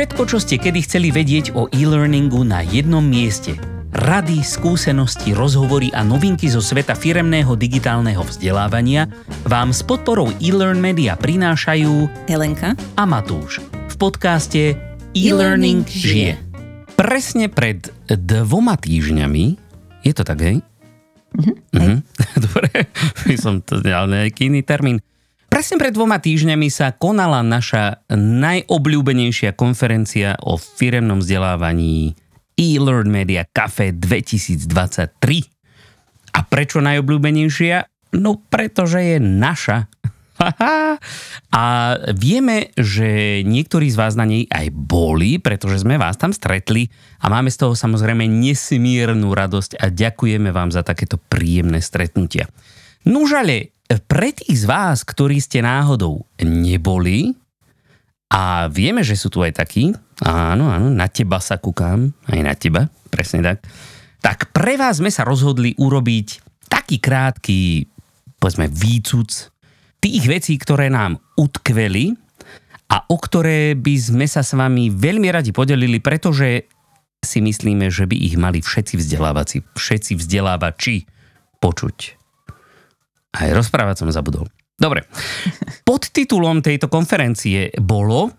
Všetko, 0.00 0.24
čo 0.24 0.40
ste 0.40 0.56
kedy 0.56 0.80
chceli 0.88 1.12
vedieť 1.12 1.52
o 1.52 1.68
e-learningu 1.68 2.40
na 2.40 2.64
jednom 2.64 3.04
mieste. 3.04 3.52
Rady, 3.92 4.40
skúsenosti, 4.40 5.36
rozhovory 5.36 5.92
a 5.92 6.00
novinky 6.00 6.48
zo 6.48 6.64
sveta 6.64 6.96
firemného 6.96 7.52
digitálneho 7.52 8.24
vzdelávania 8.24 9.12
vám 9.44 9.76
s 9.76 9.84
podporou 9.84 10.32
e-learn 10.40 10.80
media 10.80 11.20
prinášajú 11.20 12.08
Helenka 12.32 12.80
a 12.96 13.04
Matúš 13.04 13.60
v 13.60 13.94
podcaste 14.00 14.72
E-Learning 15.12 15.84
žije. 15.84 16.40
Presne 16.96 17.52
pred 17.52 17.92
dvoma 18.08 18.80
týždňami, 18.80 19.44
je 20.00 20.12
to 20.16 20.24
tak, 20.24 20.40
hej? 20.40 20.64
Mhm, 21.36 21.52
Mhm. 21.76 21.96
Dobre, 22.48 22.88
som 23.36 23.60
to 23.60 23.84
dal 23.84 24.08
nejaký 24.08 24.48
iný 24.48 24.64
termín. 24.64 25.04
Presne 25.60 25.76
pred 25.76 25.92
dvoma 25.92 26.16
týždňami 26.16 26.72
sa 26.72 26.88
konala 26.88 27.44
naša 27.44 28.00
najobľúbenejšia 28.16 29.52
konferencia 29.52 30.32
o 30.40 30.56
firemnom 30.56 31.20
vzdelávaní 31.20 32.16
e-Learn 32.56 33.12
Media 33.12 33.44
Cafe 33.44 33.92
2023. 33.92 35.20
A 36.32 36.40
prečo 36.48 36.80
najobľúbenejšia? 36.80 37.76
No 38.16 38.40
pretože 38.40 39.04
je 39.04 39.20
naša. 39.20 39.84
A 41.60 41.64
vieme, 42.16 42.72
že 42.80 43.44
niektorí 43.44 43.92
z 43.92 44.00
vás 44.00 44.16
na 44.16 44.24
nej 44.24 44.48
aj 44.48 44.72
boli, 44.72 45.36
pretože 45.36 45.84
sme 45.84 46.00
vás 46.00 46.16
tam 46.16 46.32
stretli 46.32 46.88
a 47.20 47.28
máme 47.28 47.52
z 47.52 47.60
toho 47.60 47.76
samozrejme 47.76 48.24
nesmiernu 48.24 49.28
radosť 49.28 49.76
a 49.76 49.92
ďakujeme 49.92 50.56
vám 50.56 50.72
za 50.72 50.80
takéto 50.80 51.20
príjemné 51.20 51.84
stretnutia. 51.84 52.48
Nužale, 53.04 53.76
pre 54.06 54.30
tých 54.30 54.62
z 54.62 54.64
vás, 54.70 55.02
ktorí 55.02 55.42
ste 55.42 55.64
náhodou 55.64 56.22
neboli, 56.38 57.34
a 58.30 58.70
vieme, 58.70 59.02
že 59.02 59.18
sú 59.18 59.26
tu 59.26 59.42
aj 59.42 59.58
takí, 59.58 59.90
áno, 60.22 60.70
áno, 60.70 60.86
na 60.86 61.10
teba 61.10 61.42
sa 61.42 61.58
kúkam, 61.58 62.14
aj 62.30 62.40
na 62.46 62.54
teba, 62.54 62.86
presne 63.10 63.42
tak, 63.42 63.66
tak 64.22 64.54
pre 64.54 64.78
vás 64.78 65.02
sme 65.02 65.10
sa 65.10 65.26
rozhodli 65.26 65.74
urobiť 65.74 66.28
taký 66.70 67.02
krátky, 67.02 67.90
povedzme, 68.38 68.70
výcuc 68.70 69.50
tých 69.98 70.24
vecí, 70.30 70.54
ktoré 70.62 70.86
nám 70.94 71.18
utkveli 71.34 72.14
a 72.94 73.02
o 73.10 73.18
ktoré 73.18 73.74
by 73.74 73.94
sme 73.98 74.26
sa 74.30 74.46
s 74.46 74.54
vami 74.54 74.94
veľmi 74.94 75.26
radi 75.34 75.50
podelili, 75.50 75.98
pretože 75.98 76.70
si 77.20 77.42
myslíme, 77.42 77.90
že 77.90 78.06
by 78.06 78.14
ich 78.14 78.38
mali 78.38 78.62
všetci 78.62 78.94
vzdelávací, 78.94 79.66
všetci 79.74 80.12
vzdelávači 80.14 81.04
počuť. 81.58 82.19
Aj 83.40 83.48
rozprávať 83.56 84.04
som 84.04 84.12
zabudol. 84.12 84.44
Dobre. 84.76 85.08
Podtitulom 85.84 86.60
tejto 86.60 86.92
konferencie 86.92 87.72
bolo, 87.80 88.32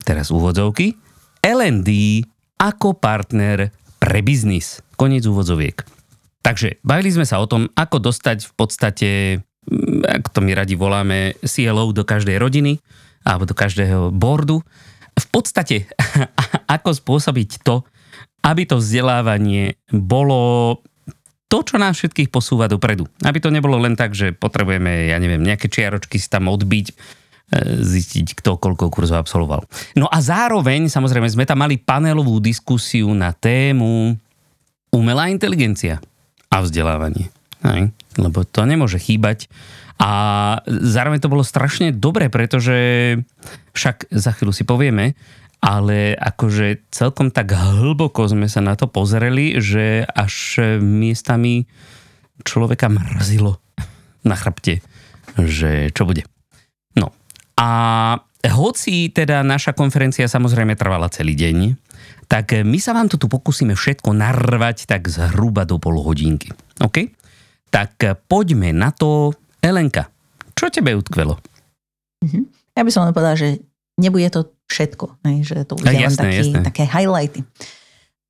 teraz 0.00 0.32
úvodzovky, 0.32 0.96
LND 1.44 2.20
ako 2.60 2.96
partner 2.96 3.72
pre 4.00 4.20
biznis. 4.20 4.80
Koniec 4.96 5.24
úvodzoviek. 5.24 5.80
Takže 6.40 6.80
bavili 6.80 7.12
sme 7.12 7.28
sa 7.28 7.40
o 7.40 7.48
tom, 7.48 7.68
ako 7.76 8.00
dostať 8.00 8.48
v 8.48 8.52
podstate, 8.56 9.08
mm, 9.68 10.08
ak 10.08 10.32
to 10.32 10.40
my 10.40 10.52
radi 10.56 10.76
voláme, 10.76 11.36
CLO 11.44 11.92
do 11.92 12.04
každej 12.04 12.40
rodiny 12.40 12.80
alebo 13.24 13.44
do 13.44 13.52
každého 13.52 14.12
boardu. 14.12 14.64
V 15.16 15.26
podstate, 15.28 15.88
ako 16.76 16.96
spôsobiť 16.96 17.60
to, 17.60 17.84
aby 18.40 18.64
to 18.64 18.80
vzdelávanie 18.80 19.76
bolo 19.92 20.80
to, 21.50 21.66
čo 21.66 21.76
nás 21.82 21.98
všetkých 21.98 22.30
posúva 22.30 22.70
dopredu. 22.70 23.10
Aby 23.26 23.42
to 23.42 23.50
nebolo 23.50 23.74
len 23.74 23.98
tak, 23.98 24.14
že 24.14 24.30
potrebujeme, 24.30 25.10
ja 25.10 25.18
neviem, 25.18 25.42
nejaké 25.42 25.66
čiaročky 25.66 26.22
si 26.22 26.30
tam 26.30 26.46
odbiť, 26.46 26.86
e, 26.88 26.94
zistiť, 27.82 28.38
kto 28.38 28.54
koľko 28.54 28.86
kurzov 28.86 29.26
absolvoval. 29.26 29.66
No 29.98 30.06
a 30.06 30.22
zároveň, 30.22 30.86
samozrejme, 30.86 31.26
sme 31.26 31.42
tam 31.42 31.66
mali 31.66 31.74
panelovú 31.74 32.38
diskusiu 32.38 33.10
na 33.10 33.34
tému 33.34 34.14
umelá 34.94 35.26
inteligencia 35.26 35.98
a 36.46 36.62
vzdelávanie. 36.62 37.34
Hej? 37.64 37.92
Lebo 38.16 38.44
to 38.44 38.64
nemôže 38.64 39.00
chýbať. 39.00 39.48
A 40.00 40.10
zároveň 40.66 41.20
to 41.20 41.28
bolo 41.28 41.44
strašne 41.44 41.92
dobre, 41.92 42.32
pretože 42.32 43.20
však 43.76 44.08
za 44.08 44.32
chvíľu 44.32 44.52
si 44.56 44.64
povieme, 44.64 45.12
ale 45.60 46.16
akože 46.16 46.88
celkom 46.88 47.28
tak 47.28 47.52
hlboko 47.52 48.24
sme 48.24 48.48
sa 48.48 48.64
na 48.64 48.80
to 48.80 48.88
pozreli, 48.88 49.60
že 49.60 50.08
až 50.08 50.64
miestami 50.80 51.68
človeka 52.48 52.88
mrzilo 52.88 53.60
na 54.24 54.40
chrbte, 54.40 54.80
že 55.36 55.92
čo 55.92 56.08
bude. 56.08 56.24
No 56.96 57.12
a 57.60 57.68
hoci 58.40 59.12
teda 59.12 59.44
naša 59.44 59.76
konferencia 59.76 60.24
samozrejme 60.24 60.80
trvala 60.80 61.12
celý 61.12 61.36
deň, 61.36 61.76
tak 62.24 62.56
my 62.64 62.78
sa 62.80 62.96
vám 62.96 63.12
to 63.12 63.20
tu 63.20 63.28
pokúsime 63.28 63.76
všetko 63.76 64.16
narvať 64.16 64.88
tak 64.88 65.12
zhruba 65.12 65.68
do 65.68 65.76
pol 65.76 66.00
hodinky. 66.00 66.56
OK? 66.80 67.19
Tak 67.70 67.96
poďme 68.26 68.74
na 68.74 68.90
to. 68.90 69.30
Elenka, 69.62 70.08
čo 70.58 70.68
tebe 70.68 70.92
utkvelo? 70.96 71.38
Mhm. 72.20 72.40
Ja 72.76 72.82
by 72.84 72.90
som 72.92 73.04
len 73.04 73.12
povedala, 73.12 73.36
že 73.36 73.60
nebude 74.00 74.28
to 74.32 74.48
všetko, 74.70 75.20
ne? 75.26 75.44
že 75.44 75.66
to 75.68 75.76
bude 75.76 75.90
len 75.90 76.08
taký, 76.08 76.54
jasné. 76.54 76.60
také 76.64 76.84
highlighty. 76.88 77.44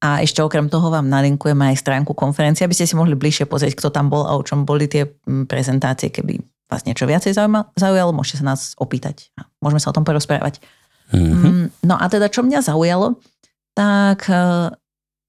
A 0.01 0.25
ešte 0.25 0.41
okrem 0.41 0.67
toho 0.73 0.89
vám 0.89 1.13
nalinkujeme 1.13 1.71
aj 1.71 1.85
stránku 1.85 2.17
konferencie, 2.17 2.65
aby 2.65 2.73
ste 2.73 2.89
si 2.89 2.97
mohli 2.97 3.13
bližšie 3.13 3.45
pozrieť, 3.45 3.77
kto 3.77 3.93
tam 3.93 4.09
bol 4.09 4.25
a 4.25 4.33
o 4.33 4.43
čom 4.43 4.65
boli 4.65 4.89
tie 4.89 5.05
mm, 5.05 5.45
prezentácie, 5.45 6.09
keby 6.09 6.41
vás 6.73 6.89
niečo 6.89 7.05
viacej 7.05 7.37
zaujalo, 7.77 8.11
môžete 8.17 8.41
sa 8.41 8.57
nás 8.57 8.73
opýtať. 8.81 9.29
a 9.37 9.45
Môžeme 9.61 9.83
sa 9.83 9.93
o 9.93 9.97
tom 9.97 10.09
porozprávať. 10.09 10.65
Mhm. 11.13 11.21
Mm, 11.21 11.67
No 11.85 11.95
a 12.01 12.09
teda, 12.09 12.33
čo 12.33 12.41
mňa 12.41 12.65
zaujalo, 12.65 13.21
tak 13.77 14.25
eh, 14.33 14.73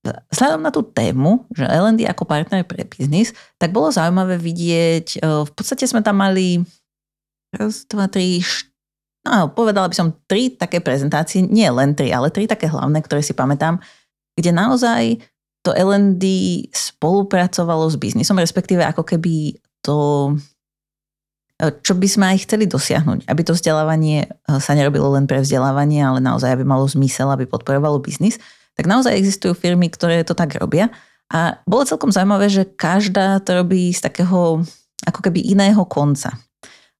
vzhľadom 0.01 0.62
na 0.66 0.73
tú 0.73 0.81
tému, 0.81 1.45
že 1.53 1.66
L&D 1.66 2.09
ako 2.09 2.25
partner 2.25 2.66
pre 2.66 2.81
biznis, 2.89 3.38
tak 3.62 3.69
bolo 3.69 3.94
zaujímavé 3.94 4.41
vidieť, 4.41 5.22
eh, 5.22 5.45
v 5.45 5.51
podstate 5.53 5.85
sme 5.85 6.01
tam 6.01 6.17
mali 6.17 6.66
raz, 7.53 7.85
dva, 7.85 8.09
tri, 8.09 8.41
št- 8.41 8.73
no, 9.28 9.53
povedala 9.53 9.85
by 9.85 9.95
som 9.95 10.17
tri 10.25 10.50
také 10.50 10.81
prezentácie, 10.81 11.45
nie 11.45 11.69
len 11.69 11.94
tri, 11.94 12.09
ale 12.09 12.34
tri 12.34 12.50
také 12.50 12.66
hlavné, 12.66 12.97
ktoré 13.06 13.22
si 13.22 13.38
pamätám, 13.38 13.78
kde 14.34 14.50
naozaj 14.50 15.22
to 15.62 15.78
L&D 15.78 16.25
spolupracovalo 16.73 17.85
s 17.85 17.95
biznisom, 18.01 18.41
respektíve 18.41 18.81
ako 18.81 19.06
keby 19.06 19.62
to 19.85 20.33
čo 21.62 21.94
by 21.94 22.07
sme 22.09 22.25
aj 22.33 22.50
chceli 22.50 22.66
dosiahnuť, 22.66 23.29
aby 23.29 23.41
to 23.45 23.53
vzdelávanie 23.53 24.25
eh, 24.25 24.57
sa 24.57 24.73
nerobilo 24.73 25.13
len 25.13 25.29
pre 25.29 25.45
vzdelávanie, 25.45 26.01
ale 26.01 26.18
naozaj 26.18 26.57
aby 26.57 26.66
malo 26.66 26.89
zmysel, 26.89 27.29
aby 27.29 27.45
podporovalo 27.45 28.01
biznis, 28.01 28.41
tak 28.76 28.86
naozaj 28.88 29.14
existujú 29.16 29.54
firmy, 29.54 29.92
ktoré 29.92 30.24
to 30.24 30.36
tak 30.36 30.56
robia. 30.58 30.90
A 31.32 31.64
bolo 31.64 31.88
celkom 31.88 32.12
zaujímavé, 32.12 32.52
že 32.52 32.68
každá 32.68 33.40
to 33.40 33.64
robí 33.64 33.96
z 33.96 34.04
takého 34.04 34.64
ako 35.08 35.20
keby 35.24 35.42
iného 35.42 35.82
konca. 35.88 36.36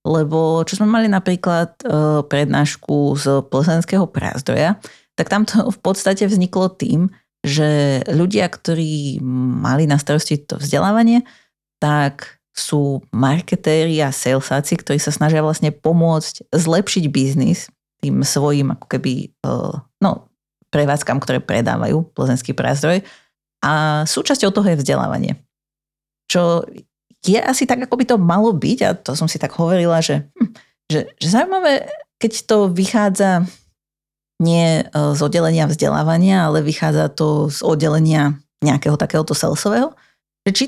Lebo 0.02 0.66
čo 0.66 0.82
sme 0.82 0.90
mali 0.90 1.06
napríklad 1.12 1.78
eh, 1.84 2.26
prednášku 2.26 3.20
z 3.20 3.26
plzenského 3.52 4.10
prázdroja, 4.10 4.82
tak 5.14 5.30
tam 5.30 5.46
to 5.46 5.70
v 5.70 5.80
podstate 5.84 6.26
vzniklo 6.26 6.74
tým, 6.74 7.12
že 7.46 8.02
ľudia, 8.10 8.50
ktorí 8.50 9.22
mali 9.62 9.90
na 9.90 9.98
starosti 9.98 10.42
to 10.42 10.62
vzdelávanie, 10.62 11.26
tak 11.82 12.42
sú 12.54 13.02
marketéri 13.10 13.98
a 14.04 14.14
salesáci, 14.14 14.78
ktorí 14.78 15.02
sa 15.02 15.14
snažia 15.14 15.42
vlastne 15.42 15.74
pomôcť 15.74 16.52
zlepšiť 16.54 17.04
biznis 17.10 17.72
tým 18.02 18.26
svojim 18.26 18.74
ako 18.74 18.86
keby, 18.90 19.14
eh, 19.30 19.76
no, 20.02 20.31
prevádzkam, 20.72 21.20
ktoré 21.20 21.44
predávajú 21.44 22.08
plzenský 22.16 22.56
prázdroj 22.56 23.04
a 23.62 24.04
súčasťou 24.10 24.50
toho 24.50 24.68
je 24.74 24.80
vzdelávanie. 24.82 25.32
Čo 26.26 26.66
je 27.22 27.38
asi 27.38 27.70
tak, 27.70 27.86
ako 27.86 27.96
by 28.02 28.06
to 28.08 28.18
malo 28.18 28.50
byť 28.56 28.80
a 28.82 28.90
to 28.98 29.14
som 29.14 29.30
si 29.30 29.38
tak 29.38 29.54
hovorila, 29.54 30.02
že, 30.02 30.26
hm, 30.34 30.52
že, 30.90 31.00
že 31.22 31.28
zaujímavé, 31.30 31.86
keď 32.18 32.32
to 32.50 32.58
vychádza 32.74 33.46
nie 34.42 34.82
eh, 34.82 34.90
z 34.90 35.20
oddelenia 35.22 35.70
vzdelávania, 35.70 36.50
ale 36.50 36.66
vychádza 36.66 37.14
to 37.14 37.54
z 37.54 37.62
oddelenia 37.62 38.42
nejakého 38.66 38.98
takéhoto 38.98 39.38
salesového, 39.38 39.94
že 40.50 40.52
či 40.54 40.66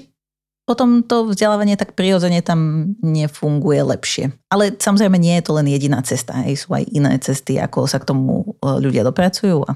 potom 0.63 1.04
to 1.04 1.27
vzdelávanie 1.27 1.75
tak 1.75 1.92
prirodzene 1.92 2.39
tam 2.39 2.94
nefunguje 3.04 3.83
lepšie. 3.83 4.31
Ale 4.48 4.71
samozrejme 4.80 5.19
nie 5.19 5.36
je 5.39 5.44
to 5.44 5.51
len 5.60 5.68
jediná 5.68 6.00
cesta. 6.00 6.39
Hej. 6.48 6.63
Sú 6.63 6.71
aj 6.71 6.88
iné 6.88 7.19
cesty, 7.19 7.60
ako 7.60 7.83
sa 7.83 8.00
k 8.00 8.07
tomu 8.07 8.56
e, 8.63 8.80
ľudia 8.80 9.04
dopracujú. 9.04 9.60
A, 9.68 9.75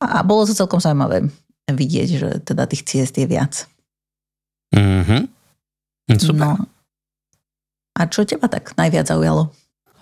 a 0.00 0.18
bolo 0.24 0.48
to 0.48 0.56
celkom 0.56 0.80
zaujímavé 0.80 1.28
vidieť, 1.68 2.08
že 2.16 2.28
teda 2.44 2.64
tých 2.64 2.88
ciest 2.88 3.16
je 3.20 3.28
viac. 3.28 3.68
Mhm. 4.72 5.28
Super. 6.16 6.36
No. 6.36 6.52
A 7.94 8.00
čo 8.08 8.24
teba 8.24 8.48
tak 8.48 8.72
najviac 8.76 9.08
zaujalo? 9.08 9.52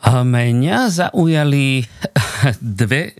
A 0.02 0.26
mňa 0.26 0.90
zaujali 0.90 1.86
dve 2.82 3.14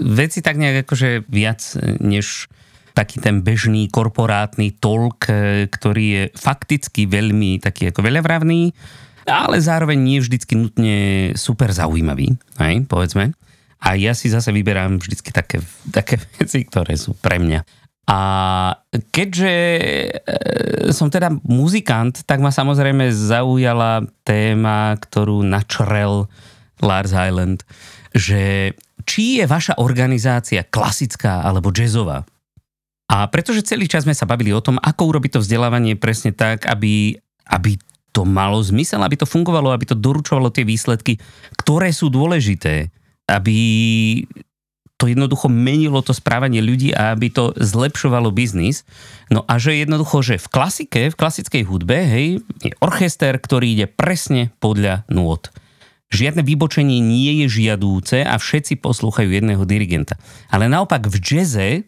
veci 0.00 0.40
tak 0.40 0.56
nejak 0.56 0.88
akože 0.88 1.28
viac 1.28 1.60
než 2.00 2.48
taký 2.94 3.18
ten 3.18 3.42
bežný 3.42 3.90
korporátny 3.90 4.78
tolk, 4.78 5.26
ktorý 5.68 6.04
je 6.06 6.24
fakticky 6.38 7.10
veľmi 7.10 7.58
taký 7.58 7.90
ako 7.90 8.06
veľavravný, 8.06 8.70
ale 9.26 9.56
zároveň 9.58 9.98
nie 9.98 10.18
vždycky 10.22 10.54
nutne 10.54 10.96
super 11.34 11.74
zaujímavý, 11.74 12.38
hej, 12.60 12.74
povedzme. 12.86 13.34
A 13.84 14.00
ja 14.00 14.16
si 14.16 14.32
zase 14.32 14.48
vyberám 14.54 14.96
vždycky 14.96 15.28
také, 15.34 15.60
také 15.92 16.16
veci, 16.38 16.64
ktoré 16.64 16.94
sú 16.96 17.18
pre 17.18 17.42
mňa. 17.42 17.84
A 18.04 18.20
keďže 19.08 19.52
e, 19.72 20.08
som 20.92 21.08
teda 21.08 21.32
muzikant, 21.48 22.20
tak 22.28 22.36
ma 22.44 22.52
samozrejme 22.52 23.08
zaujala 23.08 24.04
téma, 24.28 24.92
ktorú 25.00 25.40
načrel 25.40 26.28
Lars 26.84 27.16
Highland, 27.16 27.64
že 28.12 28.76
či 29.08 29.40
je 29.40 29.48
vaša 29.48 29.80
organizácia 29.80 30.68
klasická 30.68 31.40
alebo 31.48 31.72
jazzová. 31.72 32.28
A 33.14 33.30
pretože 33.30 33.62
celý 33.62 33.86
čas 33.86 34.02
sme 34.02 34.16
sa 34.16 34.26
bavili 34.26 34.50
o 34.50 34.58
tom, 34.58 34.74
ako 34.82 35.14
urobiť 35.14 35.38
to 35.38 35.42
vzdelávanie 35.46 35.94
presne 35.94 36.34
tak, 36.34 36.66
aby, 36.66 37.14
aby 37.46 37.78
to 38.10 38.26
malo 38.26 38.58
zmysel, 38.58 38.98
aby 39.06 39.14
to 39.14 39.22
fungovalo, 39.22 39.70
aby 39.70 39.86
to 39.86 39.94
doručovalo 39.94 40.50
tie 40.50 40.66
výsledky, 40.66 41.22
ktoré 41.54 41.94
sú 41.94 42.10
dôležité, 42.10 42.90
aby 43.30 43.58
to 44.98 45.06
jednoducho 45.06 45.46
menilo 45.46 46.02
to 46.02 46.10
správanie 46.10 46.58
ľudí 46.58 46.90
a 46.90 47.14
aby 47.14 47.30
to 47.30 47.54
zlepšovalo 47.54 48.34
biznis. 48.34 48.82
No 49.30 49.46
a 49.46 49.62
že 49.62 49.78
jednoducho, 49.78 50.22
že 50.22 50.42
v 50.42 50.50
klasike, 50.50 51.00
v 51.10 51.18
klasickej 51.18 51.62
hudbe, 51.70 51.94
hej, 51.94 52.26
je 52.62 52.74
orchester, 52.82 53.34
ktorý 53.38 53.78
ide 53.78 53.86
presne 53.86 54.50
podľa 54.58 55.06
nôd. 55.06 55.54
Žiadne 56.14 56.46
vybočenie 56.46 57.02
nie 57.02 57.42
je 57.42 57.62
žiadúce 57.62 58.22
a 58.22 58.38
všetci 58.38 58.78
poslúchajú 58.78 59.34
jedného 59.34 59.66
dirigenta. 59.66 60.14
Ale 60.46 60.70
naopak 60.70 61.10
v 61.10 61.18
jazze 61.18 61.82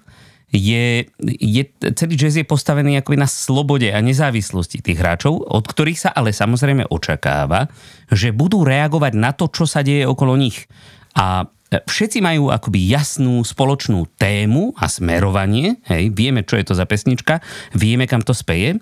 je, 0.55 1.11
je, 1.27 1.63
celý 1.99 2.15
jazz 2.15 2.39
je 2.39 2.47
postavený 2.47 3.03
akoby 3.03 3.19
na 3.19 3.27
slobode 3.27 3.91
a 3.91 3.99
nezávislosti 3.99 4.79
tých 4.79 4.99
hráčov, 5.03 5.43
od 5.43 5.65
ktorých 5.67 6.07
sa 6.07 6.11
ale 6.15 6.31
samozrejme 6.31 6.87
očakáva, 6.87 7.67
že 8.09 8.31
budú 8.31 8.63
reagovať 8.63 9.13
na 9.19 9.35
to, 9.35 9.51
čo 9.51 9.67
sa 9.67 9.83
deje 9.83 10.07
okolo 10.07 10.39
nich. 10.39 10.71
A 11.19 11.51
všetci 11.67 12.23
majú 12.23 12.55
akoby 12.55 12.79
jasnú 12.87 13.43
spoločnú 13.43 14.07
tému 14.15 14.71
a 14.79 14.87
smerovanie, 14.87 15.83
hej, 15.91 16.15
vieme, 16.15 16.47
čo 16.47 16.55
je 16.55 16.65
to 16.71 16.75
za 16.79 16.87
pesnička, 16.87 17.43
vieme, 17.75 18.07
kam 18.07 18.23
to 18.23 18.31
speje, 18.31 18.79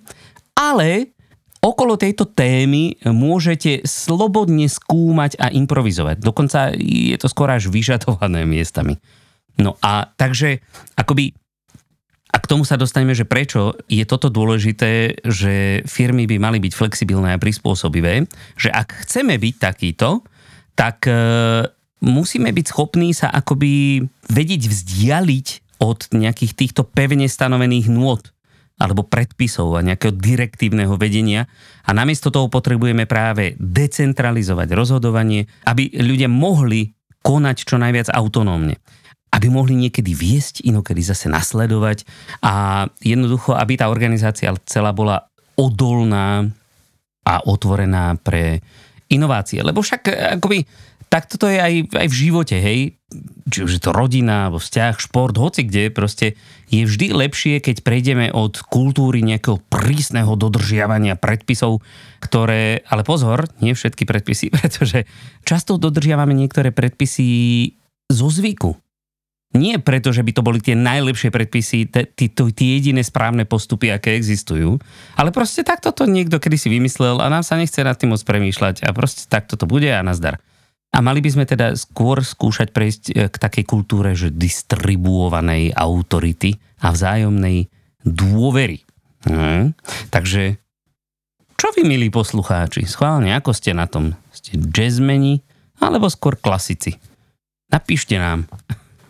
ale 0.53 1.17
okolo 1.65 1.97
tejto 1.97 2.29
témy 2.29 3.01
môžete 3.09 3.89
slobodne 3.89 4.69
skúmať 4.69 5.41
a 5.41 5.49
improvizovať. 5.49 6.21
Dokonca 6.21 6.77
je 6.77 7.17
to 7.17 7.25
skôr 7.33 7.49
až 7.49 7.73
vyžadované 7.73 8.45
miestami. 8.45 9.01
No 9.57 9.81
a 9.81 10.13
takže 10.13 10.61
akoby 10.99 11.33
a 12.35 12.37
k 12.43 12.51
tomu 12.51 12.67
sa 12.67 12.75
dostaneme, 12.75 13.15
že 13.15 13.23
prečo 13.23 13.79
je 13.87 14.03
toto 14.03 14.27
dôležité, 14.27 15.23
že 15.23 15.87
firmy 15.87 16.27
by 16.27 16.43
mali 16.43 16.59
byť 16.59 16.75
flexibilné 16.75 17.31
a 17.31 17.39
prispôsobivé, 17.39 18.27
že 18.59 18.75
ak 18.75 19.07
chceme 19.07 19.39
byť 19.39 19.55
takýto, 19.63 20.27
tak 20.75 21.07
e, 21.07 21.15
musíme 22.03 22.51
byť 22.51 22.67
schopní 22.67 23.15
sa 23.15 23.31
akoby 23.31 24.03
vedieť 24.27 24.67
vzdialiť 24.67 25.79
od 25.79 26.11
nejakých 26.11 26.53
týchto 26.59 26.83
pevne 26.83 27.31
stanovených 27.31 27.87
nôd 27.87 28.35
alebo 28.83 29.07
predpisov 29.07 29.79
a 29.79 29.87
nejakého 29.87 30.11
direktívneho 30.11 30.99
vedenia 30.99 31.47
a 31.87 31.95
namiesto 31.95 32.35
toho 32.35 32.51
potrebujeme 32.51 33.07
práve 33.07 33.55
decentralizovať 33.63 34.75
rozhodovanie, 34.75 35.47
aby 35.71 35.95
ľudia 36.03 36.27
mohli 36.27 36.99
konať 37.23 37.57
čo 37.63 37.79
najviac 37.79 38.11
autonómne. 38.11 38.83
Aby 39.35 39.51
mohli 39.51 39.75
niekedy 39.75 40.15
viesť, 40.15 40.63
inokedy 40.63 41.03
zase 41.03 41.27
nasledovať 41.27 42.07
a 42.39 42.87
jednoducho, 43.03 43.59
aby 43.59 43.75
tá 43.75 43.91
organizácia 43.91 44.55
celá 44.63 44.95
bola 44.95 45.27
odolná 45.59 46.47
a 47.27 47.35
otvorená 47.43 48.15
pre 48.23 48.63
inovácie. 49.11 49.59
Lebo 49.59 49.83
však 49.83 50.39
akoby 50.39 50.63
tak 51.15 51.31
toto 51.31 51.47
je 51.47 51.63
aj, 51.63 51.95
aj 51.95 52.09
v 52.11 52.19
živote, 52.27 52.59
hej. 52.59 52.99
Či 53.47 53.63
už 53.63 53.79
je 53.79 53.83
to 53.87 53.95
rodina, 53.95 54.51
alebo 54.51 54.59
vzťah, 54.59 54.99
šport, 54.99 55.39
hoci 55.39 55.63
kde, 55.63 55.95
proste 55.95 56.35
je 56.67 56.83
vždy 56.83 57.15
lepšie, 57.15 57.63
keď 57.63 57.87
prejdeme 57.87 58.35
od 58.35 58.59
kultúry 58.67 59.23
nejakého 59.23 59.63
prísneho 59.71 60.35
dodržiavania 60.35 61.15
predpisov, 61.15 61.87
ktoré, 62.19 62.83
ale 62.91 63.07
pozor, 63.07 63.47
nie 63.63 63.79
všetky 63.79 64.03
predpisy, 64.03 64.51
pretože 64.59 65.07
často 65.47 65.79
dodržiavame 65.79 66.35
niektoré 66.35 66.75
predpisy 66.75 67.71
zo 68.11 68.27
zvyku. 68.27 68.75
Nie 69.55 69.79
preto, 69.79 70.11
že 70.11 70.27
by 70.27 70.35
to 70.35 70.43
boli 70.43 70.59
tie 70.59 70.75
najlepšie 70.75 71.31
predpisy, 71.31 71.87
tie 71.87 72.69
jediné 72.75 73.07
správne 73.07 73.47
postupy, 73.47 73.95
aké 73.95 74.19
existujú, 74.19 74.83
ale 75.15 75.31
proste 75.31 75.63
takto 75.63 75.95
to 75.95 76.11
niekto 76.11 76.43
kedy 76.43 76.59
si 76.59 76.67
vymyslel 76.67 77.23
a 77.23 77.31
nám 77.31 77.47
sa 77.47 77.55
nechce 77.55 77.79
nad 77.87 77.95
tým 77.95 78.11
moc 78.11 78.23
premýšľať 78.27 78.83
a 78.83 78.91
proste 78.91 79.31
takto 79.31 79.55
to 79.55 79.71
bude 79.71 79.87
a 79.87 80.03
nazdar. 80.03 80.43
A 80.95 80.99
mali 81.03 81.23
by 81.23 81.31
sme 81.31 81.45
teda 81.47 81.79
skôr 81.79 82.23
skúšať 82.23 82.71
prejsť 82.71 83.03
e, 83.11 83.13
k 83.27 83.35
takej 83.35 83.65
kultúre, 83.67 84.15
že 84.15 84.31
distribuovanej 84.31 85.75
autority 85.75 86.55
a 86.83 86.95
vzájomnej 86.95 87.67
dôvery. 88.07 88.83
Hm. 89.27 89.75
Takže 90.11 90.59
čo 91.55 91.71
vy, 91.75 91.87
milí 91.87 92.11
poslucháči, 92.11 92.87
schválne, 92.87 93.35
ako 93.35 93.55
ste 93.55 93.71
na 93.71 93.87
tom? 93.87 94.19
Ste 94.35 94.59
jazzmeni 94.59 95.47
alebo 95.79 96.11
skôr 96.11 96.39
klasici? 96.39 96.99
Napíšte 97.71 98.19
nám 98.19 98.51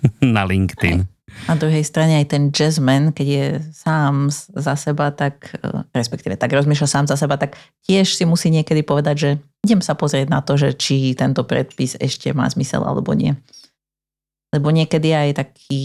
na 0.37 0.43
LinkedIn. 0.45 1.15
Na 1.51 1.59
druhej 1.59 1.83
strane 1.83 2.23
aj 2.23 2.31
ten 2.31 2.55
jazzman, 2.55 3.11
keď 3.11 3.27
je 3.27 3.47
sám 3.75 4.31
za 4.33 4.79
seba, 4.79 5.11
tak 5.11 5.51
e, 5.59 5.83
respektíve 5.91 6.39
tak 6.39 6.55
rozmýšľa 6.55 6.89
sám 6.89 7.05
za 7.11 7.19
seba, 7.19 7.35
tak 7.35 7.59
tiež 7.85 8.15
si 8.15 8.23
musí 8.23 8.55
niekedy 8.55 8.87
povedať, 8.87 9.17
že 9.19 9.31
idem 9.67 9.83
sa 9.83 9.99
pozrieť 9.99 10.31
na 10.31 10.41
to, 10.47 10.55
že 10.55 10.79
či 10.79 11.19
tento 11.19 11.43
predpis 11.43 11.99
ešte 11.99 12.31
má 12.31 12.47
zmysel 12.47 12.87
alebo 12.87 13.13
nie. 13.19 13.35
Lebo 14.55 14.71
niekedy 14.71 15.11
aj 15.11 15.31
taký, 15.35 15.83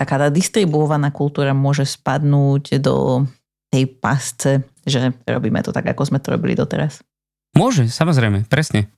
taká 0.00 0.16
tá 0.16 0.28
distribuovaná 0.32 1.12
kultúra 1.12 1.52
môže 1.52 1.84
spadnúť 1.84 2.80
do 2.80 3.28
tej 3.68 3.84
pasce, 4.00 4.64
že 4.88 5.12
robíme 5.28 5.60
to 5.60 5.76
tak, 5.76 5.84
ako 5.84 6.08
sme 6.08 6.18
to 6.24 6.32
robili 6.32 6.56
doteraz. 6.56 7.04
Môže, 7.52 7.92
samozrejme, 7.92 8.48
presne. 8.48 8.88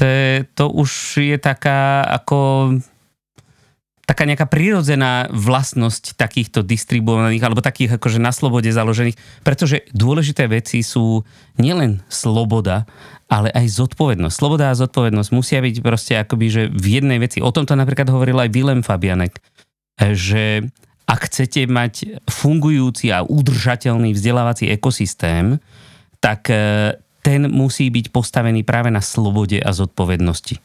To, 0.00 0.08
to 0.56 0.64
už 0.72 1.20
je 1.20 1.36
taká 1.36 2.04
ako 2.04 2.72
taká 4.06 4.22
nejaká 4.22 4.46
prirodzená 4.46 5.26
vlastnosť 5.34 6.14
takýchto 6.14 6.62
distribuovaných 6.62 7.42
alebo 7.42 7.58
takých 7.58 7.98
akože 7.98 8.22
na 8.22 8.30
slobode 8.30 8.70
založených, 8.70 9.18
pretože 9.42 9.82
dôležité 9.90 10.46
veci 10.46 10.86
sú 10.86 11.26
nielen 11.58 12.06
sloboda, 12.06 12.86
ale 13.26 13.50
aj 13.50 13.66
zodpovednosť. 13.66 14.34
Sloboda 14.38 14.70
a 14.70 14.78
zodpovednosť 14.78 15.30
musia 15.34 15.58
byť 15.58 15.76
proste 15.82 16.14
akoby, 16.22 16.46
že 16.46 16.62
v 16.70 17.02
jednej 17.02 17.18
veci. 17.18 17.42
O 17.42 17.50
tomto 17.50 17.74
napríklad 17.74 18.06
hovoril 18.06 18.38
aj 18.38 18.54
Willem 18.54 18.86
Fabianek, 18.86 19.42
že 19.98 20.70
ak 21.06 21.20
chcete 21.26 21.66
mať 21.66 22.22
fungujúci 22.30 23.10
a 23.10 23.26
udržateľný 23.26 24.14
vzdelávací 24.14 24.70
ekosystém, 24.70 25.58
tak 26.22 26.50
e, 26.50 26.94
ten 27.22 27.50
musí 27.50 27.90
byť 27.90 28.10
postavený 28.10 28.62
práve 28.62 28.90
na 28.90 29.02
slobode 29.02 29.58
a 29.58 29.70
zodpovednosti. 29.70 30.58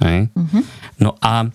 Hej? 0.00 0.32
Mm-hmm. 0.32 0.62
No 1.00 1.16
a 1.20 1.52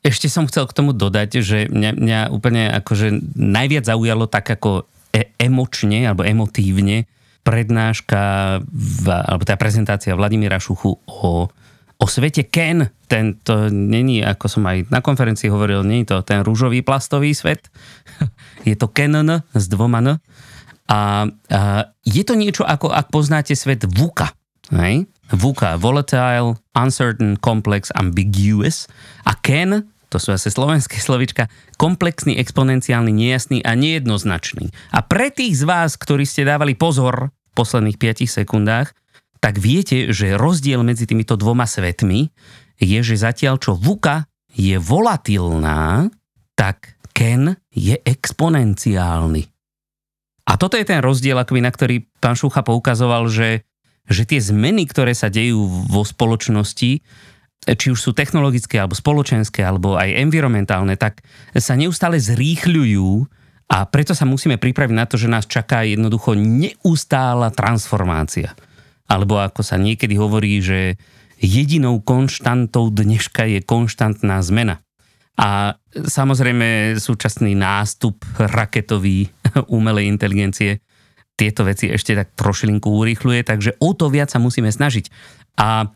ešte 0.00 0.32
som 0.32 0.48
chcel 0.48 0.64
k 0.64 0.76
tomu 0.76 0.96
dodať, 0.96 1.44
že 1.44 1.58
mňa, 1.68 1.90
mňa 1.96 2.20
úplne 2.32 2.72
akože 2.72 3.36
najviac 3.36 3.84
zaujalo 3.84 4.24
tak 4.24 4.48
ako 4.48 4.88
e- 5.12 5.32
emočne 5.36 6.08
alebo 6.08 6.24
emotívne 6.24 7.04
prednáška 7.44 8.20
v, 8.68 9.04
alebo 9.08 9.44
tá 9.44 9.56
prezentácia 9.56 10.16
Vladimíra 10.16 10.60
Šuchu 10.60 11.00
o, 11.04 11.48
o 11.96 12.06
svete 12.08 12.48
Ken. 12.48 12.88
Tento 13.08 13.68
není, 13.72 14.24
ako 14.24 14.46
som 14.48 14.64
aj 14.68 14.88
na 14.92 15.00
konferencii 15.04 15.52
hovoril, 15.52 15.84
je 15.84 16.08
to 16.08 16.24
ten 16.24 16.44
rúžový 16.44 16.80
plastový 16.80 17.32
svet. 17.36 17.68
je 18.68 18.76
to 18.76 18.88
Canon 18.92 19.44
s 19.52 19.64
dvoma 19.68 20.00
N. 20.00 20.08
A, 20.10 20.16
a 20.90 21.00
je 22.02 22.22
to 22.26 22.34
niečo 22.34 22.66
ako, 22.66 22.90
ak 22.90 23.12
poznáte 23.12 23.54
svet 23.54 23.84
VUCA. 23.84 24.32
Hej? 24.74 25.06
VUCA, 25.30 25.78
volatile, 25.78 26.58
uncertain, 26.74 27.38
complex, 27.38 27.94
ambiguous. 27.94 28.90
A 29.22 29.38
Ken, 29.38 29.89
to 30.10 30.18
sú 30.18 30.34
asi 30.34 30.50
slovenské 30.50 30.98
slovička, 31.06 31.46
komplexný, 31.78 32.36
exponenciálny, 32.42 33.14
nejasný 33.14 33.58
a 33.62 33.78
nejednoznačný. 33.78 34.74
A 34.90 35.00
pre 35.06 35.30
tých 35.30 35.62
z 35.62 35.64
vás, 35.64 35.94
ktorí 35.94 36.26
ste 36.26 36.42
dávali 36.44 36.74
pozor 36.74 37.30
v 37.30 37.52
posledných 37.54 37.96
5 37.96 38.26
sekundách, 38.26 38.92
tak 39.40 39.56
viete, 39.56 40.12
že 40.12 40.36
rozdiel 40.36 40.84
medzi 40.84 41.08
týmito 41.08 41.38
dvoma 41.38 41.64
svetmi 41.64 42.28
je, 42.76 42.98
že 43.00 43.16
zatiaľ 43.16 43.56
čo 43.56 43.72
VUCA 43.72 44.28
je 44.52 44.76
volatilná, 44.76 46.12
tak 46.52 47.00
Ken 47.16 47.56
je 47.72 47.96
exponenciálny. 47.96 49.48
A 50.50 50.52
toto 50.58 50.76
je 50.76 50.84
ten 50.84 51.00
rozdiel, 51.00 51.38
akoby, 51.38 51.62
na 51.62 51.72
ktorý 51.72 52.04
pán 52.20 52.36
Šucha 52.36 52.60
poukazoval, 52.60 53.30
že 53.30 53.64
že 54.10 54.26
tie 54.26 54.42
zmeny, 54.42 54.90
ktoré 54.90 55.14
sa 55.14 55.30
dejú 55.30 55.86
vo 55.86 56.02
spoločnosti, 56.02 56.98
či 57.60 57.92
už 57.92 58.00
sú 58.00 58.10
technologické, 58.16 58.80
alebo 58.80 58.96
spoločenské, 58.96 59.60
alebo 59.60 60.00
aj 60.00 60.16
environmentálne, 60.16 60.96
tak 60.96 61.20
sa 61.52 61.76
neustále 61.76 62.16
zrýchľujú 62.16 63.28
a 63.70 63.86
preto 63.86 64.16
sa 64.16 64.26
musíme 64.26 64.56
pripraviť 64.56 64.96
na 64.96 65.06
to, 65.06 65.20
že 65.20 65.30
nás 65.30 65.44
čaká 65.46 65.84
jednoducho 65.84 66.34
neustála 66.34 67.52
transformácia. 67.52 68.56
Alebo 69.06 69.38
ako 69.38 69.60
sa 69.62 69.78
niekedy 69.78 70.16
hovorí, 70.16 70.58
že 70.58 70.98
jedinou 71.38 72.02
konštantou 72.02 72.90
dneška 72.90 73.46
je 73.46 73.60
konštantná 73.62 74.40
zmena. 74.40 74.82
A 75.40 75.78
samozrejme 75.92 77.00
súčasný 77.00 77.56
nástup 77.56 78.20
raketový 78.36 79.28
umelej 79.76 80.08
inteligencie 80.08 80.80
tieto 81.38 81.64
veci 81.64 81.88
ešte 81.88 82.12
tak 82.12 82.36
trošilinku 82.36 82.92
urýchluje, 82.92 83.40
takže 83.48 83.80
o 83.80 83.96
to 83.96 84.12
viac 84.12 84.28
sa 84.28 84.36
musíme 84.36 84.68
snažiť. 84.68 85.08
A 85.56 85.88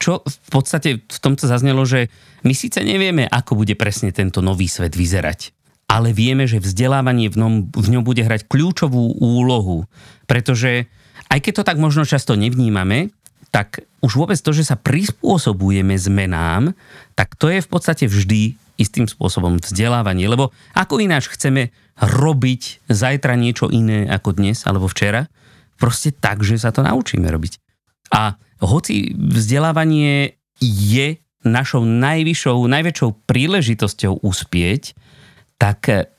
čo 0.00 0.24
v 0.24 0.48
podstate 0.48 1.04
v 1.04 1.18
tomto 1.20 1.44
zaznelo, 1.44 1.84
že 1.84 2.08
my 2.42 2.56
síce 2.56 2.80
nevieme, 2.80 3.28
ako 3.28 3.60
bude 3.60 3.76
presne 3.76 4.10
tento 4.16 4.40
nový 4.40 4.64
svet 4.64 4.96
vyzerať, 4.96 5.52
ale 5.92 6.16
vieme, 6.16 6.48
že 6.48 6.58
vzdelávanie 6.58 7.28
v 7.28 7.36
ňom, 7.36 7.54
v 7.68 7.88
ňom 7.92 8.02
bude 8.02 8.24
hrať 8.24 8.48
kľúčovú 8.48 9.20
úlohu, 9.20 9.84
pretože 10.24 10.88
aj 11.28 11.38
keď 11.44 11.52
to 11.60 11.68
tak 11.68 11.78
možno 11.78 12.08
často 12.08 12.34
nevnímame, 12.34 13.12
tak 13.52 13.84
už 14.00 14.16
vôbec 14.16 14.38
to, 14.40 14.54
že 14.54 14.72
sa 14.72 14.78
prispôsobujeme 14.78 15.94
zmenám, 15.98 16.72
tak 17.18 17.36
to 17.36 17.50
je 17.50 17.60
v 17.60 17.68
podstate 17.68 18.06
vždy 18.06 18.56
istým 18.80 19.04
spôsobom 19.04 19.60
vzdelávanie. 19.60 20.24
Lebo 20.30 20.54
ako 20.72 21.02
ináč 21.02 21.28
chceme 21.28 21.74
robiť 22.00 22.88
zajtra 22.88 23.36
niečo 23.36 23.68
iné 23.68 24.08
ako 24.08 24.40
dnes 24.40 24.64
alebo 24.64 24.88
včera? 24.88 25.28
Proste 25.76 26.14
tak, 26.14 26.40
že 26.40 26.56
sa 26.56 26.72
to 26.72 26.80
naučíme 26.80 27.28
robiť. 27.28 27.69
A 28.10 28.36
hoci 28.60 29.14
vzdelávanie 29.16 30.36
je 30.60 31.18
našou 31.40 31.88
najvyššou, 31.88 32.68
najväčšou 32.68 33.24
príležitosťou 33.24 34.20
uspieť, 34.20 34.92
tak 35.56 36.10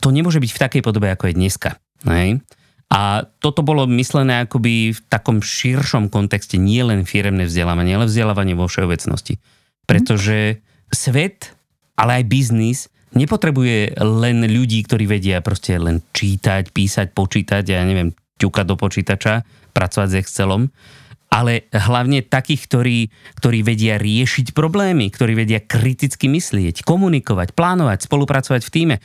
to 0.00 0.08
nemôže 0.08 0.40
byť 0.40 0.50
v 0.52 0.62
takej 0.62 0.82
podobe, 0.84 1.12
ako 1.12 1.28
je 1.28 1.34
dneska. 1.36 1.70
Hej? 2.08 2.40
A 2.88 3.28
toto 3.44 3.60
bolo 3.60 3.84
myslené 3.84 4.48
akoby 4.48 4.96
v 4.96 5.00
takom 5.12 5.44
širšom 5.44 6.08
kontexte, 6.08 6.56
nie 6.56 6.80
len 6.80 7.04
firemné 7.04 7.44
vzdelávanie, 7.44 8.00
ale 8.00 8.08
vzdelávanie 8.08 8.56
vo 8.56 8.64
všeobecnosti. 8.64 9.36
Pretože 9.84 10.64
svet, 10.88 11.52
ale 12.00 12.24
aj 12.24 12.24
biznis 12.24 12.78
nepotrebuje 13.12 13.96
len 14.00 14.44
ľudí, 14.48 14.80
ktorí 14.84 15.04
vedia 15.04 15.44
proste 15.44 15.76
len 15.76 16.00
čítať, 16.16 16.72
písať, 16.72 17.12
počítať, 17.12 17.64
ja 17.68 17.84
neviem, 17.84 18.16
ťukať 18.40 18.64
do 18.64 18.76
počítača, 18.80 19.44
pracovať 19.76 20.08
s 20.08 20.18
Excelom, 20.24 20.72
ale 21.28 21.68
hlavne 21.70 22.24
takých, 22.24 22.62
ktorí, 22.64 22.98
ktorí 23.36 23.60
vedia 23.60 24.00
riešiť 24.00 24.56
problémy, 24.56 25.12
ktorí 25.12 25.36
vedia 25.36 25.60
kriticky 25.60 26.26
myslieť, 26.26 26.82
komunikovať, 26.82 27.52
plánovať, 27.52 28.08
spolupracovať 28.08 28.62
v 28.64 28.72
týme. 28.72 28.96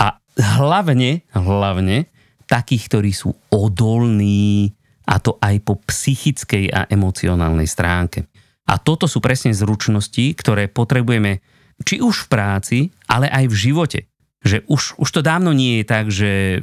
A 0.00 0.16
hlavne, 0.36 1.28
hlavne 1.36 2.08
takých, 2.48 2.88
ktorí 2.88 3.12
sú 3.12 3.36
odolní, 3.52 4.72
a 5.08 5.20
to 5.20 5.36
aj 5.40 5.56
po 5.64 5.80
psychickej 5.84 6.72
a 6.72 6.88
emocionálnej 6.88 7.68
stránke. 7.68 8.28
A 8.68 8.76
toto 8.76 9.08
sú 9.08 9.24
presne 9.24 9.56
zručnosti, 9.56 10.36
ktoré 10.36 10.68
potrebujeme 10.68 11.40
či 11.84 12.04
už 12.04 12.26
v 12.26 12.30
práci, 12.32 12.78
ale 13.08 13.28
aj 13.32 13.44
v 13.48 13.56
živote. 13.56 14.00
Že 14.44 14.68
už, 14.68 14.82
už 15.00 15.08
to 15.08 15.20
dávno 15.24 15.56
nie 15.56 15.80
je 15.80 15.84
tak, 15.84 16.06
že 16.12 16.60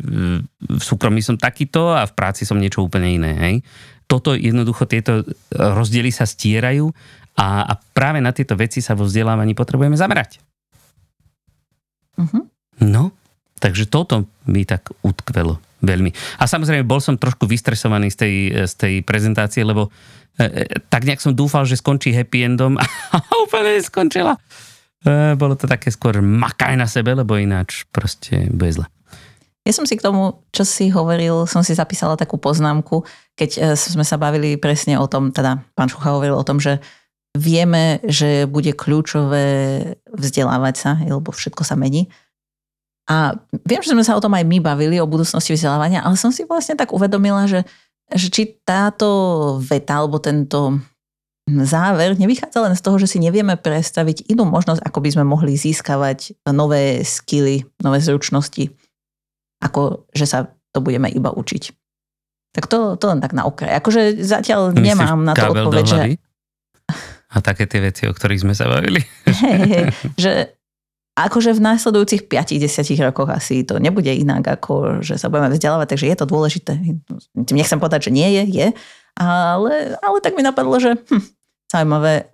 v 0.61 0.83
súkromí 0.83 1.19
som 1.25 1.35
takýto 1.35 1.91
a 1.91 2.05
v 2.05 2.13
práci 2.13 2.45
som 2.45 2.61
niečo 2.61 2.85
úplne 2.85 3.09
iné. 3.17 3.33
Hej? 3.33 3.55
Toto 4.05 4.37
jednoducho, 4.37 4.85
tieto 4.85 5.25
rozdiely 5.51 6.13
sa 6.13 6.29
stierajú 6.29 6.93
a, 7.35 7.67
a 7.67 7.73
práve 7.91 8.23
na 8.23 8.31
tieto 8.31 8.55
veci 8.55 8.79
sa 8.79 8.95
vo 8.95 9.03
vzdelávaní 9.03 9.57
potrebujeme 9.57 9.97
zamerať. 9.99 10.39
Uh-huh. 12.15 12.47
No, 12.79 13.11
takže 13.59 13.91
toto 13.91 14.29
mi 14.47 14.63
tak 14.63 14.91
utkvelo 15.03 15.59
veľmi. 15.83 16.11
A 16.39 16.47
samozrejme, 16.47 16.87
bol 16.87 17.03
som 17.03 17.19
trošku 17.19 17.45
vystresovaný 17.45 18.09
z 18.09 18.17
tej, 18.17 18.35
z 18.65 18.73
tej 18.79 18.93
prezentácie, 19.03 19.61
lebo 19.67 19.91
e, 20.39 20.47
e 20.47 20.79
tak 20.87 21.03
nejak 21.03 21.21
som 21.21 21.35
dúfal, 21.35 21.67
že 21.67 21.77
skončí 21.77 22.15
happy 22.15 22.47
endom 22.47 22.79
a 23.15 23.17
úplne 23.43 23.77
skončila. 23.83 24.39
E, 25.03 25.35
bolo 25.35 25.59
to 25.59 25.67
také 25.67 25.91
skôr 25.91 26.23
makaj 26.23 26.73
na 26.79 26.87
sebe, 26.87 27.13
lebo 27.13 27.35
ináč 27.35 27.83
proste 27.91 28.47
bude 28.49 28.81
zle. 28.81 28.87
Ja 29.65 29.73
som 29.73 29.89
si 29.89 29.97
k 29.97 30.05
tomu, 30.05 30.45
čo 30.53 30.61
si 30.61 30.93
hovoril, 30.93 31.49
som 31.49 31.65
si 31.65 31.73
zapísala 31.73 32.13
takú 32.13 32.37
poznámku, 32.37 33.01
keď 33.35 33.49
e, 33.55 33.59
sme 33.75 34.07
sa 34.07 34.15
bavili 34.15 34.55
presne 34.55 34.95
o 34.99 35.05
tom, 35.05 35.29
teda 35.35 35.63
pán 35.75 35.91
Šucha 35.91 36.15
hovoril 36.15 36.35
o 36.35 36.47
tom, 36.47 36.57
že 36.59 36.79
vieme, 37.35 37.99
že 38.07 38.47
bude 38.47 38.71
kľúčové 38.71 39.45
vzdelávať 40.07 40.75
sa, 40.75 40.91
lebo 41.03 41.35
všetko 41.35 41.67
sa 41.67 41.75
mení. 41.75 42.07
A 43.05 43.37
viem, 43.67 43.83
že 43.85 43.93
sme 43.93 44.01
sa 44.01 44.17
o 44.17 44.23
tom 44.23 44.33
aj 44.33 44.47
my 44.47 44.57
bavili, 44.63 44.97
o 44.97 45.05
budúcnosti 45.05 45.53
vzdelávania, 45.53 46.01
ale 46.01 46.17
som 46.17 46.33
si 46.33 46.47
vlastne 46.47 46.73
tak 46.73 46.89
uvedomila, 46.89 47.45
že, 47.45 47.61
že 48.09 48.33
či 48.33 48.57
táto 48.65 49.61
veta 49.61 50.01
alebo 50.01 50.17
tento 50.17 50.81
záver 51.45 52.17
nevychádza 52.17 52.57
len 52.65 52.73
z 52.73 52.81
toho, 52.81 52.97
že 52.97 53.05
si 53.05 53.21
nevieme 53.21 53.53
predstaviť 53.53 54.25
inú 54.33 54.49
možnosť, 54.49 54.81
ako 54.81 54.99
by 55.05 55.09
sme 55.13 55.25
mohli 55.29 55.53
získavať 55.53 56.41
nové 56.49 57.05
skily, 57.05 57.61
nové 57.85 58.01
zručnosti, 58.01 58.73
ako 59.61 60.09
že 60.09 60.25
sa 60.25 60.49
to 60.73 60.81
budeme 60.81 61.05
iba 61.13 61.29
učiť. 61.29 61.84
Tak 62.55 62.71
to, 62.71 62.95
to 62.95 63.05
len 63.11 63.19
tak 63.19 63.35
na 63.35 63.43
okraj. 63.43 63.75
Akože 63.83 64.23
zatiaľ 64.23 64.71
Myslíš 64.71 64.87
nemám 64.95 65.19
na 65.27 65.35
to 65.35 65.51
odpoveď, 65.51 65.83
že... 65.83 65.99
A 67.35 67.43
také 67.43 67.67
tie 67.67 67.83
veci, 67.83 68.07
o 68.07 68.15
ktorých 68.15 68.47
sme 68.47 68.55
sa 68.55 68.71
bavili. 68.71 69.03
Hey, 69.35 69.59
hey, 69.67 69.85
že 70.15 70.55
akože 71.19 71.51
v 71.55 71.63
následujúcich 71.63 72.31
5-10 72.31 72.95
rokoch 73.03 73.27
asi 73.27 73.67
to 73.67 73.79
nebude 73.79 74.07
inak, 74.07 74.47
ako 74.47 75.03
že 75.03 75.19
sa 75.19 75.27
budeme 75.27 75.51
vzdelávať, 75.51 75.95
takže 75.95 76.07
je 76.07 76.17
to 76.19 76.25
dôležité. 76.27 76.73
Nechcem 77.51 77.79
povedať, 77.79 78.07
že 78.07 78.15
nie 78.15 78.27
je, 78.39 78.43
je, 78.47 78.67
ale, 79.19 79.95
ale 79.99 80.17
tak 80.19 80.35
mi 80.35 80.43
napadlo, 80.43 80.75
že 80.79 80.95
hm, 80.95 81.23
zaujímavé, 81.71 82.31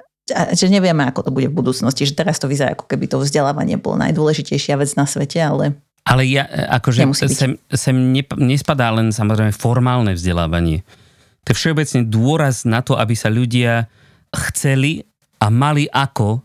že 0.58 0.66
nevieme, 0.70 1.06
ako 1.06 1.30
to 1.30 1.32
bude 1.34 1.50
v 1.50 1.58
budúcnosti, 1.58 2.10
že 2.10 2.18
teraz 2.18 2.42
to 2.42 2.50
vyzerá, 2.50 2.74
ako 2.74 2.90
keby 2.90 3.06
to 3.06 3.22
vzdelávanie 3.22 3.78
bolo 3.78 4.02
najdôležitejšia 4.02 4.78
vec 4.82 4.94
na 4.98 5.06
svete, 5.06 5.38
ale 5.42 5.78
ale 6.12 6.28
ja, 6.28 6.44
akože 6.76 7.08
sem, 7.32 7.56
sem 7.72 7.96
nespadá 8.36 8.92
len 8.92 9.16
samozrejme 9.16 9.56
formálne 9.56 10.12
vzdelávanie. 10.12 10.84
To 11.48 11.56
je 11.56 11.58
všeobecne 11.58 12.04
dôraz 12.12 12.68
na 12.68 12.84
to, 12.84 13.00
aby 13.00 13.16
sa 13.16 13.32
ľudia 13.32 13.88
chceli 14.52 15.08
a 15.40 15.48
mali 15.48 15.88
ako 15.88 16.44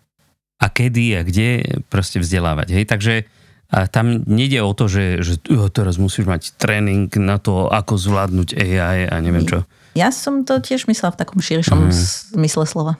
a 0.62 0.66
kedy 0.70 1.18
a 1.18 1.20
kde 1.26 1.82
proste 1.90 2.22
vzdelávať. 2.22 2.68
Hej? 2.78 2.84
Takže 2.88 3.14
a 3.66 3.90
tam 3.90 4.22
nejde 4.30 4.62
o 4.62 4.70
to, 4.78 4.86
že, 4.86 5.26
že 5.26 5.42
jo, 5.42 5.66
teraz 5.66 5.98
musíš 5.98 6.30
mať 6.30 6.54
tréning 6.54 7.10
na 7.18 7.42
to, 7.42 7.66
ako 7.66 7.98
zvládnuť 7.98 8.54
AI 8.54 9.10
a 9.10 9.18
neviem 9.18 9.42
čo. 9.42 9.66
Ja 9.98 10.14
som 10.14 10.46
to 10.46 10.62
tiež 10.62 10.86
myslela 10.86 11.18
v 11.18 11.20
takom 11.26 11.42
širšom 11.42 11.90
mm. 11.90 11.94
zmysle 12.38 12.62
slova. 12.62 12.94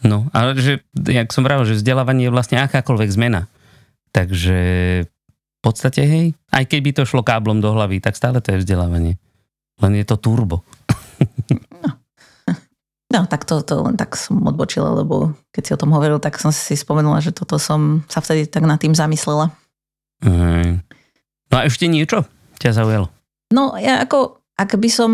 No, 0.00 0.30
ale 0.32 0.56
že, 0.56 0.80
jak 0.96 1.28
som 1.34 1.44
vravel, 1.44 1.68
že 1.68 1.76
vzdelávanie 1.76 2.30
je 2.30 2.34
vlastne 2.34 2.56
akákoľvek 2.56 3.10
zmena. 3.12 3.52
Takže 4.16 4.58
podstate, 5.68 6.00
hej, 6.08 6.26
aj 6.50 6.64
keď 6.64 6.80
by 6.80 6.90
to 6.96 7.02
šlo 7.04 7.20
káblom 7.20 7.60
do 7.60 7.68
hlavy, 7.76 8.00
tak 8.00 8.16
stále 8.16 8.40
to 8.40 8.56
je 8.56 8.64
vzdelávanie. 8.64 9.20
Len 9.78 9.92
je 9.94 10.04
to 10.08 10.16
turbo. 10.16 10.64
No. 11.84 11.92
No, 13.08 13.24
tak 13.24 13.48
to, 13.48 13.64
to 13.64 13.88
len 13.88 13.96
tak 13.96 14.20
som 14.20 14.36
odbočila, 14.44 14.92
lebo 14.92 15.32
keď 15.48 15.62
si 15.64 15.72
o 15.72 15.80
tom 15.80 15.96
hovoril, 15.96 16.20
tak 16.20 16.36
som 16.36 16.52
si 16.52 16.76
spomenula, 16.76 17.24
že 17.24 17.32
toto 17.32 17.56
som 17.56 18.04
sa 18.04 18.20
vtedy 18.20 18.44
tak 18.44 18.68
nad 18.68 18.76
tým 18.76 18.92
zamyslela. 18.92 19.48
Mm. 20.20 20.84
No 21.48 21.54
a 21.56 21.64
ešte 21.64 21.88
niečo 21.88 22.28
ťa 22.60 22.76
zaujalo? 22.76 23.08
No, 23.48 23.80
ja 23.80 24.04
ako, 24.04 24.44
ak 24.60 24.76
by 24.76 24.90
som 24.92 25.12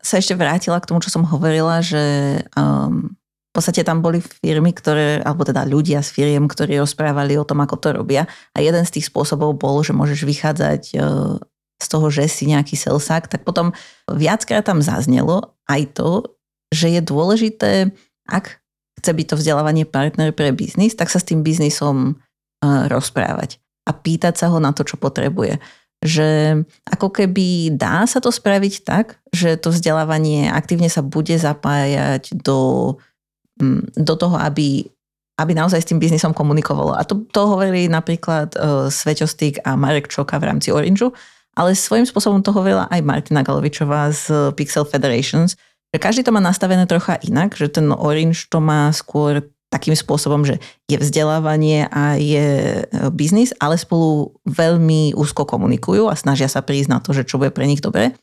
sa 0.00 0.24
ešte 0.24 0.32
vrátila 0.40 0.80
k 0.80 0.88
tomu, 0.88 1.04
čo 1.04 1.12
som 1.12 1.28
hovorila, 1.28 1.84
že 1.84 2.40
um, 2.56 3.12
v 3.54 3.62
podstate 3.62 3.86
tam 3.86 4.02
boli 4.02 4.18
firmy, 4.18 4.74
ktoré, 4.74 5.22
alebo 5.22 5.46
teda 5.46 5.62
ľudia 5.62 6.02
z 6.02 6.10
firiem, 6.10 6.50
ktorí 6.50 6.74
rozprávali 6.82 7.38
o 7.38 7.46
tom, 7.46 7.62
ako 7.62 7.78
to 7.78 7.94
robia. 7.94 8.26
A 8.50 8.58
jeden 8.58 8.82
z 8.82 8.98
tých 8.98 9.14
spôsobov 9.14 9.54
bol, 9.54 9.78
že 9.86 9.94
môžeš 9.94 10.26
vychádzať 10.26 10.82
uh, 10.98 11.38
z 11.78 11.86
toho, 11.86 12.06
že 12.10 12.26
si 12.26 12.50
nejaký 12.50 12.74
selsák, 12.74 13.30
tak 13.30 13.46
potom 13.46 13.70
viackrát 14.10 14.66
tam 14.66 14.82
zaznelo 14.82 15.54
aj 15.70 15.94
to, 15.94 16.10
že 16.74 16.98
je 16.98 17.00
dôležité, 17.04 17.94
ak 18.26 18.58
chce 18.98 19.10
byť 19.14 19.26
to 19.30 19.36
vzdelávanie 19.38 19.86
partner 19.86 20.34
pre 20.34 20.50
biznis, 20.50 20.98
tak 20.98 21.06
sa 21.06 21.22
s 21.22 21.28
tým 21.30 21.46
biznisom 21.46 22.18
rozprávať 22.64 23.60
a 23.84 23.92
pýtať 23.92 24.34
sa 24.40 24.48
ho 24.48 24.58
na 24.58 24.72
to, 24.72 24.82
čo 24.88 24.96
potrebuje. 24.96 25.60
Že 26.00 26.28
ako 26.88 27.08
keby 27.12 27.76
dá 27.76 28.08
sa 28.08 28.20
to 28.20 28.32
spraviť 28.32 28.74
tak, 28.84 29.20
že 29.32 29.60
to 29.60 29.68
vzdelávanie 29.72 30.48
aktívne 30.48 30.88
sa 30.88 31.04
bude 31.04 31.36
zapájať 31.36 32.32
do, 32.32 32.96
do 33.94 34.14
toho, 34.18 34.36
aby, 34.38 34.86
aby 35.38 35.52
naozaj 35.54 35.82
s 35.82 35.88
tým 35.90 36.02
biznisom 36.02 36.34
komunikovalo. 36.34 36.94
A 36.94 37.06
to, 37.06 37.26
to 37.30 37.46
hovorili 37.46 37.86
napríklad 37.86 38.54
uh, 38.58 38.90
Sveťostik 38.90 39.62
a 39.62 39.78
Marek 39.78 40.10
Čoka 40.10 40.38
v 40.42 40.50
rámci 40.50 40.74
Orangeu, 40.74 41.14
ale 41.54 41.78
svojím 41.78 42.06
spôsobom 42.06 42.42
to 42.42 42.50
hovorila 42.50 42.90
aj 42.90 43.06
Martina 43.06 43.46
Galovičová 43.46 44.10
z 44.10 44.50
Pixel 44.58 44.82
Federations, 44.82 45.54
že 45.94 46.02
každý 46.02 46.26
to 46.26 46.34
má 46.34 46.42
nastavené 46.42 46.90
trocha 46.90 47.14
inak, 47.22 47.54
že 47.54 47.70
ten 47.70 47.94
Orange 47.94 48.50
to 48.50 48.58
má 48.58 48.90
skôr 48.90 49.46
takým 49.70 49.94
spôsobom, 49.94 50.46
že 50.46 50.62
je 50.86 50.98
vzdelávanie 50.98 51.90
a 51.90 52.14
je 52.14 52.46
e, 52.78 53.10
biznis, 53.10 53.50
ale 53.58 53.74
spolu 53.74 54.38
veľmi 54.46 55.18
úzko 55.18 55.42
komunikujú 55.42 56.06
a 56.06 56.14
snažia 56.14 56.46
sa 56.46 56.62
prísť 56.62 56.90
na 56.94 56.98
to, 57.02 57.10
že 57.10 57.26
čo 57.26 57.42
bude 57.42 57.50
pre 57.50 57.66
nich 57.66 57.82
dobré. 57.82 58.14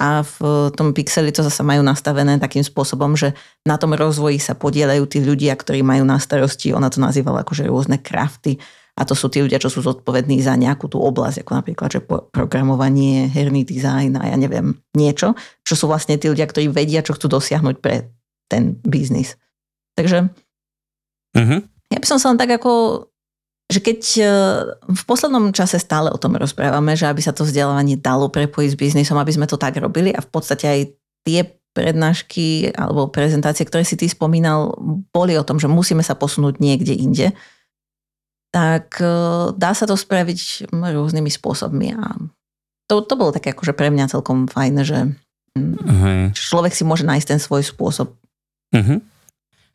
A 0.00 0.24
v 0.24 0.72
tom 0.72 0.96
Pixeli 0.96 1.28
to 1.28 1.44
zase 1.44 1.60
majú 1.60 1.84
nastavené 1.84 2.40
takým 2.40 2.64
spôsobom, 2.64 3.12
že 3.20 3.36
na 3.68 3.76
tom 3.76 3.92
rozvoji 3.92 4.40
sa 4.40 4.56
podielajú 4.56 5.04
tí 5.04 5.20
ľudia, 5.20 5.52
ktorí 5.52 5.84
majú 5.84 6.08
na 6.08 6.16
starosti, 6.16 6.72
ona 6.72 6.88
to 6.88 7.04
nazývala 7.04 7.44
akože 7.44 7.68
rôzne 7.68 8.00
krafty, 8.00 8.56
a 9.00 9.08
to 9.08 9.16
sú 9.16 9.32
tí 9.32 9.40
ľudia, 9.40 9.56
čo 9.56 9.72
sú 9.72 9.80
zodpovední 9.80 10.44
za 10.44 10.52
nejakú 10.60 10.84
tú 10.84 11.00
oblasť, 11.00 11.40
ako 11.40 11.52
napríklad, 11.56 11.88
že 11.88 12.04
programovanie, 12.04 13.32
herný 13.32 13.64
dizajn 13.64 14.20
a 14.20 14.28
ja 14.28 14.36
neviem, 14.36 14.76
niečo, 14.92 15.32
čo 15.64 15.72
sú 15.72 15.88
vlastne 15.88 16.20
tí 16.20 16.28
ľudia, 16.28 16.44
ktorí 16.44 16.68
vedia, 16.68 17.00
čo 17.00 17.16
chcú 17.16 17.32
dosiahnuť 17.32 17.80
pre 17.80 18.12
ten 18.52 18.76
biznis. 18.84 19.40
Takže 19.96 20.28
uh-huh. 21.32 21.60
ja 21.64 21.98
by 21.98 22.06
som 22.06 22.20
sa 22.20 22.28
len 22.28 22.36
tak 22.36 22.52
ako 22.60 23.06
že 23.70 23.78
keď 23.78 24.00
e, 24.18 24.22
v 24.82 25.02
poslednom 25.06 25.54
čase 25.54 25.78
stále 25.78 26.10
o 26.10 26.18
tom 26.18 26.34
rozprávame, 26.34 26.98
že 26.98 27.06
aby 27.06 27.22
sa 27.22 27.30
to 27.30 27.46
vzdelávanie 27.46 27.94
dalo 27.94 28.26
prepojiť 28.26 28.74
s 28.74 28.80
biznisom, 28.80 29.14
aby 29.16 29.30
sme 29.30 29.46
to 29.46 29.54
tak 29.54 29.78
robili 29.78 30.10
a 30.10 30.18
v 30.18 30.28
podstate 30.28 30.66
aj 30.66 30.80
tie 31.22 31.40
prednášky 31.70 32.74
alebo 32.74 33.06
prezentácie, 33.06 33.62
ktoré 33.62 33.86
si 33.86 33.94
ty 33.94 34.10
spomínal, 34.10 34.74
boli 35.14 35.38
o 35.38 35.46
tom, 35.46 35.62
že 35.62 35.70
musíme 35.70 36.02
sa 36.02 36.18
posunúť 36.18 36.58
niekde 36.58 36.98
inde, 36.98 37.30
tak 38.50 38.98
e, 38.98 39.06
dá 39.54 39.70
sa 39.70 39.86
to 39.86 39.94
spraviť 39.94 40.66
rôznymi 40.74 41.30
spôsobmi 41.30 41.94
a 41.94 42.18
to, 42.90 43.06
to 43.06 43.14
bolo 43.14 43.30
také 43.30 43.54
akože 43.54 43.70
pre 43.78 43.94
mňa 43.94 44.10
celkom 44.10 44.50
fajn, 44.50 44.74
že 44.82 44.98
uh-huh. 45.54 46.34
človek 46.34 46.74
si 46.74 46.82
môže 46.82 47.06
nájsť 47.06 47.26
ten 47.30 47.38
svoj 47.38 47.62
spôsob. 47.62 48.18
Uh-huh. 48.74 48.98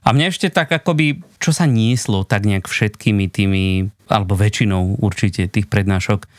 A 0.05 0.13
mňa 0.13 0.29
ešte 0.29 0.53
tak 0.53 0.69
akoby, 0.69 1.25
čo 1.41 1.49
sa 1.49 1.65
nieslo 1.65 2.21
tak 2.29 2.45
nejak 2.45 2.69
všetkými 2.69 3.25
tými, 3.25 3.89
alebo 4.05 4.37
väčšinou 4.37 5.01
určite 5.01 5.49
tých 5.49 5.65
prednášok, 5.65 6.29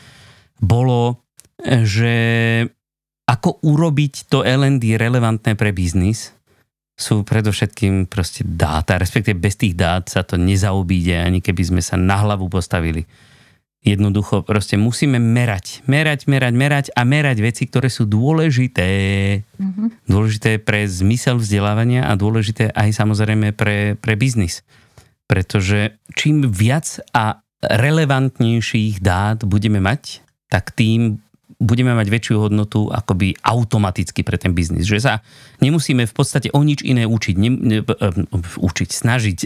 bolo, 0.63 1.27
že 1.63 2.15
ako 3.27 3.59
urobiť 3.67 4.31
to 4.31 4.47
L&D 4.47 4.95
relevantné 4.95 5.59
pre 5.59 5.75
biznis, 5.75 6.31
sú 6.97 7.21
predovšetkým 7.21 8.09
proste 8.09 8.41
dáta, 8.41 8.97
respektíve 8.97 9.37
bez 9.37 9.59
tých 9.59 9.77
dát 9.77 10.09
sa 10.09 10.25
to 10.25 10.39
nezaobíde, 10.39 11.13
ani 11.13 11.45
keby 11.45 11.61
sme 11.61 11.81
sa 11.83 11.93
na 11.93 12.25
hlavu 12.25 12.49
postavili. 12.49 13.05
Jednoducho 13.87 14.43
proste 14.43 14.75
musíme 14.75 15.15
merať, 15.15 15.87
merať, 15.87 16.27
merať, 16.27 16.53
merať 16.53 16.85
a 16.91 17.07
merať 17.07 17.39
veci, 17.39 17.63
ktoré 17.71 17.87
sú 17.87 18.03
dôležité. 18.03 18.87
Mm-hmm. 19.39 20.11
Dôležité 20.11 20.59
pre 20.59 20.83
zmysel 20.91 21.39
vzdelávania 21.39 22.03
a 22.03 22.19
dôležité 22.19 22.67
aj 22.75 22.91
samozrejme 22.91 23.55
pre, 23.55 23.95
pre 23.95 24.19
biznis. 24.19 24.67
Pretože 25.31 25.95
čím 26.19 26.51
viac 26.51 26.99
a 27.15 27.39
relevantnejších 27.63 28.99
dát 28.99 29.47
budeme 29.47 29.79
mať, 29.79 30.19
tak 30.51 30.75
tým 30.75 31.23
budeme 31.57 31.95
mať 31.95 32.07
väčšiu 32.11 32.35
hodnotu 32.43 32.91
akoby 32.91 33.39
automaticky 33.39 34.21
pre 34.21 34.35
ten 34.35 34.51
biznis. 34.51 34.83
Že 34.83 34.99
sa 34.99 35.13
nemusíme 35.63 36.03
v 36.03 36.13
podstate 36.13 36.51
o 36.51 36.59
nič 36.59 36.83
iné 36.83 37.07
učiť, 37.07 37.35
ne, 37.39 37.49
ne, 37.55 37.79
učiť, 38.59 38.89
snažiť 38.91 39.39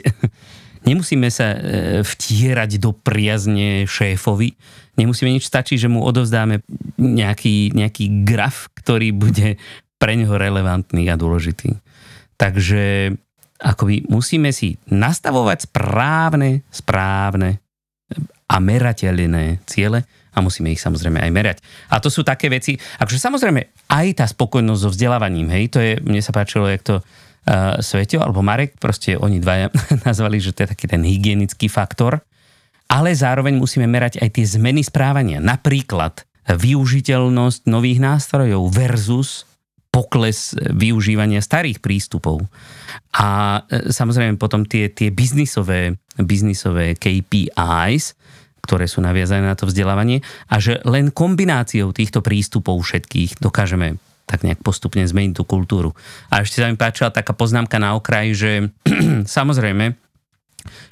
Nemusíme 0.82 1.30
sa 1.30 1.54
e, 1.54 1.58
vtierať 2.02 2.82
do 2.82 2.90
priazne 2.90 3.86
šéfovi, 3.86 4.58
nemusíme 4.98 5.30
nič, 5.30 5.46
stačí, 5.46 5.78
že 5.78 5.86
mu 5.86 6.02
odovzdáme 6.02 6.66
nejaký, 6.98 7.74
nejaký 7.78 8.26
graf, 8.26 8.74
ktorý 8.74 9.14
bude 9.14 9.62
pre 10.02 10.18
neho 10.18 10.34
relevantný 10.34 11.06
a 11.14 11.20
dôležitý. 11.20 11.78
Takže 12.42 13.14
akoby 13.62 14.10
musíme 14.10 14.50
si 14.50 14.82
nastavovať 14.90 15.70
správne, 15.70 16.66
správne 16.74 17.62
a 18.50 18.58
merateľné 18.58 19.62
ciele 19.70 20.04
a 20.34 20.38
musíme 20.42 20.74
ich 20.74 20.82
samozrejme 20.82 21.22
aj 21.22 21.32
merať. 21.32 21.58
A 21.94 22.02
to 22.02 22.10
sú 22.10 22.26
také 22.26 22.50
veci, 22.50 22.76
akože 22.76 23.22
samozrejme 23.22 23.62
aj 23.94 24.08
tá 24.18 24.26
spokojnosť 24.26 24.82
so 24.82 24.90
vzdelávaním, 24.90 25.54
hej, 25.54 25.64
to 25.70 25.78
je, 25.78 26.02
mne 26.02 26.20
sa 26.24 26.34
páčilo, 26.34 26.66
jak 26.66 26.82
to 26.82 27.06
uh, 27.48 27.80
Sveťo 27.82 28.22
alebo 28.22 28.46
Marek, 28.46 28.78
proste 28.78 29.18
oni 29.18 29.42
dvaja 29.42 29.74
nazvali, 30.08 30.38
že 30.42 30.54
to 30.54 30.66
je 30.66 30.72
taký 30.74 30.86
ten 30.86 31.02
hygienický 31.02 31.68
faktor, 31.72 32.22
ale 32.92 33.16
zároveň 33.16 33.56
musíme 33.56 33.88
merať 33.88 34.20
aj 34.20 34.30
tie 34.36 34.46
zmeny 34.46 34.84
správania. 34.84 35.40
Napríklad 35.40 36.28
využiteľnosť 36.50 37.70
nových 37.70 38.00
nástrojov 38.04 38.68
versus 38.74 39.48
pokles 39.92 40.56
využívania 40.56 41.44
starých 41.44 41.84
prístupov. 41.84 42.48
A 43.12 43.62
e, 43.68 43.92
samozrejme 43.92 44.40
potom 44.40 44.64
tie, 44.64 44.88
tie 44.88 45.12
biznisové, 45.12 46.00
biznisové 46.16 46.96
KPIs, 46.96 48.16
ktoré 48.64 48.88
sú 48.88 49.04
naviazané 49.04 49.44
na 49.44 49.58
to 49.60 49.68
vzdelávanie 49.68 50.24
a 50.48 50.64
že 50.64 50.80
len 50.88 51.12
kombináciou 51.12 51.92
týchto 51.92 52.24
prístupov 52.24 52.80
všetkých 52.80 53.44
dokážeme 53.44 54.00
tak 54.32 54.48
nejak 54.48 54.64
postupne 54.64 55.04
zmeniť 55.04 55.36
tú 55.36 55.44
kultúru. 55.44 55.92
A 56.32 56.48
ešte 56.48 56.64
sa 56.64 56.72
mi 56.72 56.80
páčila 56.80 57.12
taká 57.12 57.36
poznámka 57.36 57.76
na 57.76 58.00
okraj, 58.00 58.32
že 58.32 58.52
samozrejme 59.38 60.00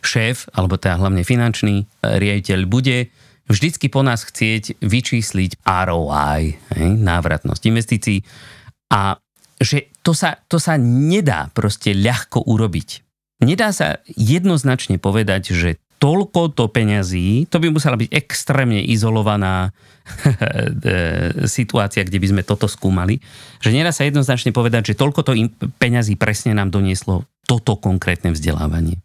šéf, 0.03 0.51
alebo 0.51 0.75
teda 0.75 0.99
hlavne 0.99 1.23
finančný 1.23 1.75
e, 1.79 1.85
riaditeľ 2.19 2.59
bude 2.67 3.07
vždycky 3.47 3.87
po 3.87 4.03
nás 4.03 4.27
chcieť 4.27 4.83
vyčísliť 4.83 5.63
ROI, 5.65 6.41
hej, 6.75 6.89
návratnosť 6.99 7.61
investícií 7.65 8.19
a 8.93 9.17
že 9.59 9.91
to 10.01 10.15
sa, 10.15 10.39
to 10.47 10.57
sa 10.57 10.79
nedá 10.79 11.51
proste 11.51 11.91
ľahko 11.91 12.47
urobiť. 12.47 12.89
Nedá 13.43 13.71
sa 13.75 13.99
jednoznačne 14.15 14.99
povedať, 14.99 15.51
že 15.51 15.69
toľko 15.99 16.55
to 16.55 16.71
peňazí, 16.71 17.51
to 17.51 17.59
by 17.59 17.67
musela 17.67 17.99
byť 17.99 18.09
extrémne 18.15 18.79
izolovaná 18.79 19.69
e, 19.69 21.45
situácia, 21.45 22.07
kde 22.07 22.17
by 22.23 22.27
sme 22.31 22.41
toto 22.47 22.65
skúmali, 22.71 23.19
že 23.59 23.75
nedá 23.75 23.91
sa 23.91 24.07
jednoznačne 24.07 24.55
povedať, 24.55 24.95
že 24.95 24.99
toľko 24.99 25.21
to 25.27 25.35
peňazí 25.77 26.15
presne 26.15 26.55
nám 26.55 26.71
donieslo 26.71 27.27
toto 27.43 27.75
konkrétne 27.75 28.31
vzdelávanie. 28.31 29.03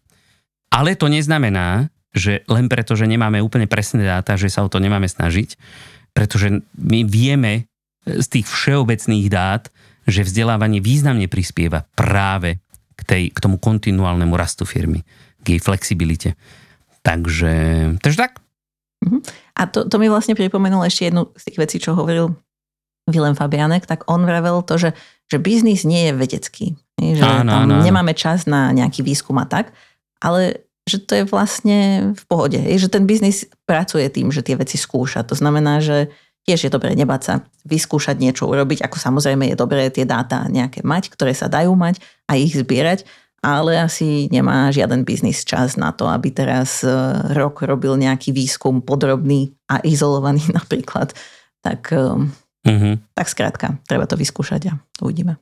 Ale 0.71 0.95
to 0.95 1.11
neznamená, 1.11 1.91
že 2.15 2.47
len 2.47 2.71
preto, 2.71 2.95
že 2.95 3.11
nemáme 3.11 3.43
úplne 3.43 3.67
presné 3.67 4.07
dáta, 4.07 4.39
že 4.39 4.47
sa 4.47 4.63
o 4.63 4.71
to 4.71 4.79
nemáme 4.79 5.05
snažiť, 5.05 5.59
pretože 6.15 6.63
my 6.79 7.03
vieme 7.03 7.67
z 8.07 8.27
tých 8.31 8.47
všeobecných 8.47 9.27
dát, 9.27 9.67
že 10.07 10.23
vzdelávanie 10.23 10.79
významne 10.79 11.27
prispieva 11.27 11.83
práve 11.97 12.61
k, 12.95 13.01
tej, 13.03 13.23
k 13.35 13.37
tomu 13.41 13.59
kontinuálnemu 13.59 14.31
rastu 14.37 14.63
firmy, 14.63 15.03
k 15.43 15.57
jej 15.57 15.61
flexibilite. 15.61 16.39
Takže, 17.05 17.53
takže 18.01 18.17
tak. 18.17 18.41
Mhm. 19.05 19.21
A 19.55 19.61
to, 19.69 19.85
to 19.85 19.95
mi 20.01 20.09
vlastne 20.09 20.33
pripomenulo 20.33 20.83
ešte 20.83 21.13
jednu 21.13 21.29
z 21.37 21.43
tých 21.47 21.59
vecí, 21.61 21.77
čo 21.77 21.93
hovoril 21.93 22.33
Willem 23.05 23.37
Fabianek, 23.37 23.85
tak 23.85 24.09
on 24.09 24.25
vravel 24.25 24.65
to, 24.65 24.81
že, 24.81 24.89
že 25.29 25.37
biznis 25.37 25.85
nie 25.85 26.09
je 26.09 26.13
vedecký. 26.17 26.65
Že 26.97 27.21
áno, 27.21 27.51
tam 27.53 27.61
áno. 27.69 27.85
nemáme 27.85 28.17
čas 28.17 28.49
na 28.49 28.73
nejaký 28.73 29.05
výskum 29.05 29.37
a 29.37 29.45
tak, 29.45 29.69
ale 30.17 30.65
že 30.85 31.01
to 31.01 31.13
je 31.17 31.23
vlastne 31.25 32.11
v 32.13 32.23
pohode. 32.25 32.57
Že 32.57 32.89
ten 32.89 33.03
biznis 33.05 33.45
pracuje 33.69 34.05
tým, 34.09 34.33
že 34.33 34.45
tie 34.45 34.57
veci 34.57 34.77
skúša. 34.77 35.25
To 35.29 35.37
znamená, 35.37 35.81
že 35.81 36.13
tiež 36.45 36.69
je 36.69 36.73
dobré 36.73 36.93
nebať 36.93 37.21
sa 37.25 37.33
vyskúšať 37.65 38.21
niečo 38.21 38.45
urobiť, 38.45 38.85
ako 38.85 38.97
samozrejme 39.01 39.49
je 39.49 39.57
dobré 39.57 39.89
tie 39.89 40.05
dáta 40.05 40.45
nejaké 40.45 40.85
mať, 40.85 41.09
ktoré 41.09 41.33
sa 41.33 41.49
dajú 41.49 41.73
mať 41.73 41.97
a 42.29 42.37
ich 42.37 42.53
zbierať, 42.53 43.05
ale 43.45 43.77
asi 43.77 44.25
nemá 44.33 44.73
žiaden 44.73 45.05
biznis 45.05 45.45
čas 45.45 45.77
na 45.77 45.93
to, 45.93 46.09
aby 46.09 46.33
teraz 46.33 46.81
e, 46.81 46.89
rok 47.37 47.61
robil 47.61 47.93
nejaký 47.93 48.33
výskum 48.33 48.81
podrobný 48.81 49.53
a 49.69 49.85
izolovaný 49.85 50.41
napríklad. 50.59 51.13
Tak, 51.61 51.93
mm-hmm. 52.65 52.93
tak 53.13 53.27
skrátka, 53.29 53.77
treba 53.85 54.09
to 54.09 54.17
vyskúšať 54.17 54.61
a 54.69 54.73
uvidíme. 55.01 55.37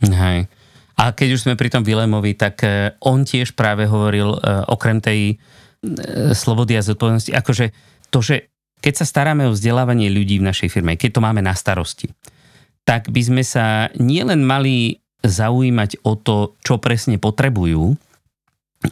Hej. 0.00 0.48
A 0.94 1.10
keď 1.12 1.28
už 1.36 1.42
sme 1.48 1.56
pri 1.56 1.68
tom 1.68 1.84
Vilemovi, 1.84 2.32
tak 2.32 2.64
e, 2.64 2.96
on 3.04 3.28
tiež 3.28 3.52
práve 3.52 3.84
hovoril 3.84 4.40
okrem 4.72 5.04
tej 5.04 5.36
slobody 6.32 6.80
a 6.80 6.86
zodpovednosti, 6.86 7.28
akože 7.36 7.66
to, 8.08 8.24
že 8.24 8.48
keď 8.80 8.94
sa 9.00 9.08
staráme 9.08 9.48
o 9.48 9.52
vzdelávanie 9.56 10.12
ľudí 10.12 10.40
v 10.40 10.48
našej 10.48 10.68
firme, 10.72 10.96
keď 10.96 11.16
to 11.16 11.24
máme 11.24 11.40
na 11.40 11.56
starosti, 11.56 12.12
tak 12.84 13.08
by 13.08 13.20
sme 13.24 13.42
sa 13.44 13.88
nielen 13.96 14.44
mali 14.44 15.03
zaujímať 15.24 16.04
o 16.04 16.14
to, 16.20 16.52
čo 16.60 16.76
presne 16.76 17.16
potrebujú, 17.16 17.96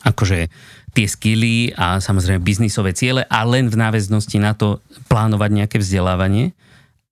akože 0.01 0.49
tie 0.93 1.07
skily 1.09 1.77
a 1.77 2.01
samozrejme 2.01 2.41
biznisové 2.41 2.97
ciele 2.97 3.29
a 3.29 3.45
len 3.45 3.69
v 3.69 3.77
náväznosti 3.77 4.41
na 4.41 4.57
to 4.57 4.81
plánovať 5.09 5.51
nejaké 5.53 5.77
vzdelávanie, 5.81 6.57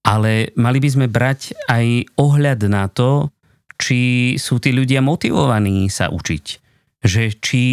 ale 0.00 0.52
mali 0.56 0.80
by 0.80 0.88
sme 0.88 1.06
brať 1.08 1.52
aj 1.68 2.08
ohľad 2.16 2.60
na 2.72 2.88
to, 2.88 3.28
či 3.80 4.36
sú 4.36 4.60
tí 4.60 4.72
ľudia 4.72 5.00
motivovaní 5.00 5.88
sa 5.88 6.12
učiť. 6.12 6.44
Že 7.00 7.22
či 7.40 7.64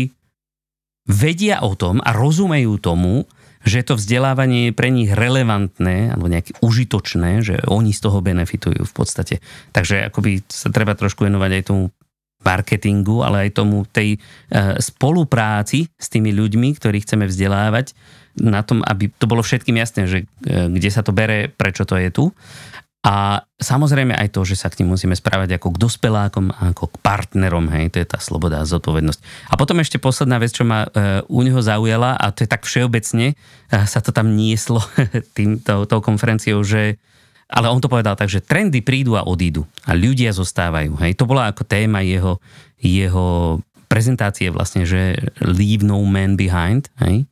vedia 1.08 1.64
o 1.64 1.76
tom 1.76 2.00
a 2.04 2.16
rozumejú 2.16 2.80
tomu, 2.80 3.28
že 3.66 3.86
to 3.86 3.98
vzdelávanie 3.98 4.70
je 4.70 4.78
pre 4.78 4.90
nich 4.94 5.10
relevantné 5.10 6.14
alebo 6.14 6.30
nejaké 6.30 6.58
užitočné, 6.62 7.42
že 7.42 7.56
oni 7.66 7.94
z 7.96 8.02
toho 8.04 8.22
benefitujú 8.22 8.84
v 8.86 8.94
podstate. 8.94 9.42
Takže 9.74 10.10
akoby 10.12 10.46
sa 10.50 10.70
treba 10.70 10.94
trošku 10.94 11.26
venovať 11.26 11.52
aj 11.58 11.64
tomu 11.66 11.84
marketingu, 12.46 13.26
ale 13.26 13.50
aj 13.50 13.58
tomu 13.58 13.84
tej 13.90 14.16
e, 14.16 14.20
spolupráci 14.78 15.90
s 15.98 16.08
tými 16.08 16.30
ľuďmi, 16.32 16.78
ktorých 16.78 17.04
chceme 17.04 17.26
vzdelávať, 17.26 17.98
na 18.38 18.62
tom, 18.62 18.86
aby 18.86 19.10
to 19.10 19.26
bolo 19.26 19.42
všetkým 19.42 19.82
jasné, 19.82 20.06
že 20.06 20.20
e, 20.46 20.70
kde 20.70 20.90
sa 20.94 21.02
to 21.02 21.10
bere, 21.10 21.50
prečo 21.50 21.84
to 21.84 21.98
je 21.98 22.10
tu. 22.14 22.30
A 23.06 23.46
samozrejme 23.62 24.12
aj 24.18 24.34
to, 24.34 24.42
že 24.44 24.58
sa 24.58 24.68
k 24.74 24.82
ním 24.82 24.98
musíme 24.98 25.14
správať 25.14 25.56
ako 25.56 25.78
k 25.78 25.82
dospelákom, 25.86 26.52
ako 26.52 26.92
k 26.92 26.96
partnerom, 27.00 27.70
hej, 27.72 27.94
to 27.94 28.02
je 28.02 28.08
tá 28.10 28.20
sloboda 28.20 28.60
a 28.60 28.68
zodpovednosť. 28.68 29.20
A 29.48 29.56
potom 29.56 29.80
ešte 29.80 30.02
posledná 30.02 30.42
vec, 30.42 30.52
čo 30.52 30.68
ma 30.68 30.84
e, 30.84 31.24
u 31.30 31.40
neho 31.46 31.62
zaujala, 31.62 32.18
a 32.18 32.34
to 32.34 32.44
je 32.44 32.50
tak 32.50 32.68
všeobecne, 32.68 33.32
e, 33.32 33.36
sa 33.70 34.04
to 34.04 34.12
tam 34.12 34.34
nieslo 34.34 34.84
tým, 35.38 35.62
tou, 35.62 35.86
tou 35.88 36.02
konferenciou, 36.04 36.60
že 36.66 37.00
ale 37.48 37.72
on 37.72 37.80
to 37.80 37.88
povedal 37.88 38.20
tak, 38.20 38.28
že 38.28 38.44
trendy 38.44 38.84
prídu 38.84 39.16
a 39.16 39.24
odídu 39.24 39.64
a 39.88 39.96
ľudia 39.96 40.36
zostávajú. 40.36 41.00
Hej. 41.00 41.16
To 41.16 41.24
bola 41.24 41.48
ako 41.48 41.64
téma 41.64 42.04
jeho, 42.04 42.44
jeho 42.76 43.60
prezentácie 43.88 44.52
vlastne, 44.52 44.84
že 44.84 45.16
leave 45.40 45.80
no 45.80 46.04
man 46.04 46.36
behind. 46.36 46.92
Hej. 47.00 47.24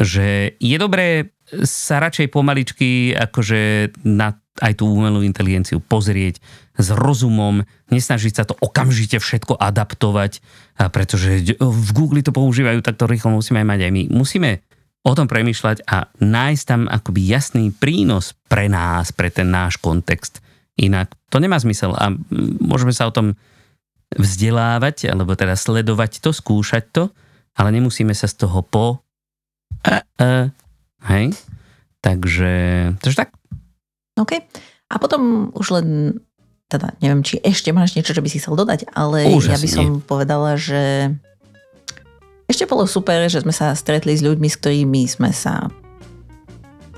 Že 0.00 0.56
je 0.56 0.76
dobré 0.80 1.28
sa 1.66 2.00
radšej 2.00 2.32
pomaličky 2.32 3.12
akože 3.12 3.92
na 4.06 4.39
aj 4.60 4.78
tú 4.78 4.86
umelú 4.92 5.24
inteligenciu 5.24 5.80
pozrieť 5.80 6.38
s 6.76 6.88
rozumom, 6.92 7.64
nesnažiť 7.92 8.32
sa 8.32 8.44
to 8.44 8.54
okamžite 8.60 9.20
všetko 9.20 9.56
adaptovať, 9.56 10.40
pretože 10.92 11.56
v 11.56 11.90
Google 11.92 12.24
to 12.24 12.32
používajú, 12.32 12.84
tak 12.84 12.96
to 13.00 13.08
rýchlo 13.08 13.40
musíme 13.40 13.60
aj 13.64 13.68
mať 13.68 13.80
aj 13.88 13.92
my. 13.92 14.02
Musíme 14.12 14.50
o 15.00 15.12
tom 15.16 15.24
premýšľať 15.24 15.88
a 15.88 16.12
nájsť 16.20 16.64
tam 16.68 16.84
akoby 16.84 17.20
jasný 17.24 17.72
prínos 17.72 18.36
pre 18.52 18.68
nás, 18.68 19.16
pre 19.16 19.32
ten 19.32 19.48
náš 19.48 19.80
kontext. 19.80 20.44
Inak 20.76 21.12
to 21.32 21.40
nemá 21.40 21.56
zmysel 21.56 21.96
a 21.96 22.12
môžeme 22.60 22.92
sa 22.92 23.08
o 23.08 23.12
tom 23.12 23.36
vzdelávať, 24.12 25.08
alebo 25.08 25.32
teda 25.36 25.56
sledovať 25.56 26.20
to, 26.20 26.36
skúšať 26.36 26.84
to, 26.92 27.04
ale 27.56 27.72
nemusíme 27.72 28.12
sa 28.12 28.28
z 28.28 28.44
toho 28.44 28.60
po... 28.64 29.00
Hej? 31.08 31.32
Takže, 32.00 32.52
takže 33.00 33.18
tak. 33.24 33.39
OK. 34.18 34.32
A 34.90 34.94
potom 34.98 35.52
už 35.54 35.66
len, 35.78 36.18
teda 36.66 36.94
neviem, 36.98 37.22
či 37.22 37.38
ešte 37.42 37.70
máš 37.70 37.94
niečo, 37.94 38.10
čo 38.10 38.22
by 38.22 38.28
si 38.30 38.42
chcel 38.42 38.58
dodať, 38.58 38.90
ale 38.90 39.30
už 39.30 39.54
ja 39.54 39.58
by 39.58 39.68
som 39.70 39.86
povedala, 40.02 40.58
že 40.58 41.14
ešte 42.50 42.66
bolo 42.66 42.82
super, 42.90 43.30
že 43.30 43.46
sme 43.46 43.54
sa 43.54 43.70
stretli 43.78 44.18
s 44.18 44.26
ľuďmi, 44.26 44.48
s 44.50 44.58
ktorými 44.58 45.02
sme 45.06 45.30
sa 45.30 45.70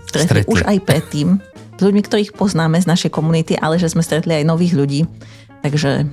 stretli, 0.09 0.45
stretli. 0.45 0.53
už 0.53 0.65
aj 0.65 0.79
predtým. 0.89 1.37
S 1.77 1.81
ľuďmi, 1.85 2.03
ktorých 2.05 2.33
poznáme 2.33 2.81
z 2.81 2.89
našej 2.89 3.13
komunity, 3.13 3.61
ale 3.61 3.77
že 3.77 3.93
sme 3.93 4.01
stretli 4.01 4.41
aj 4.41 4.49
nových 4.49 4.73
ľudí. 4.73 5.05
Takže 5.61 6.09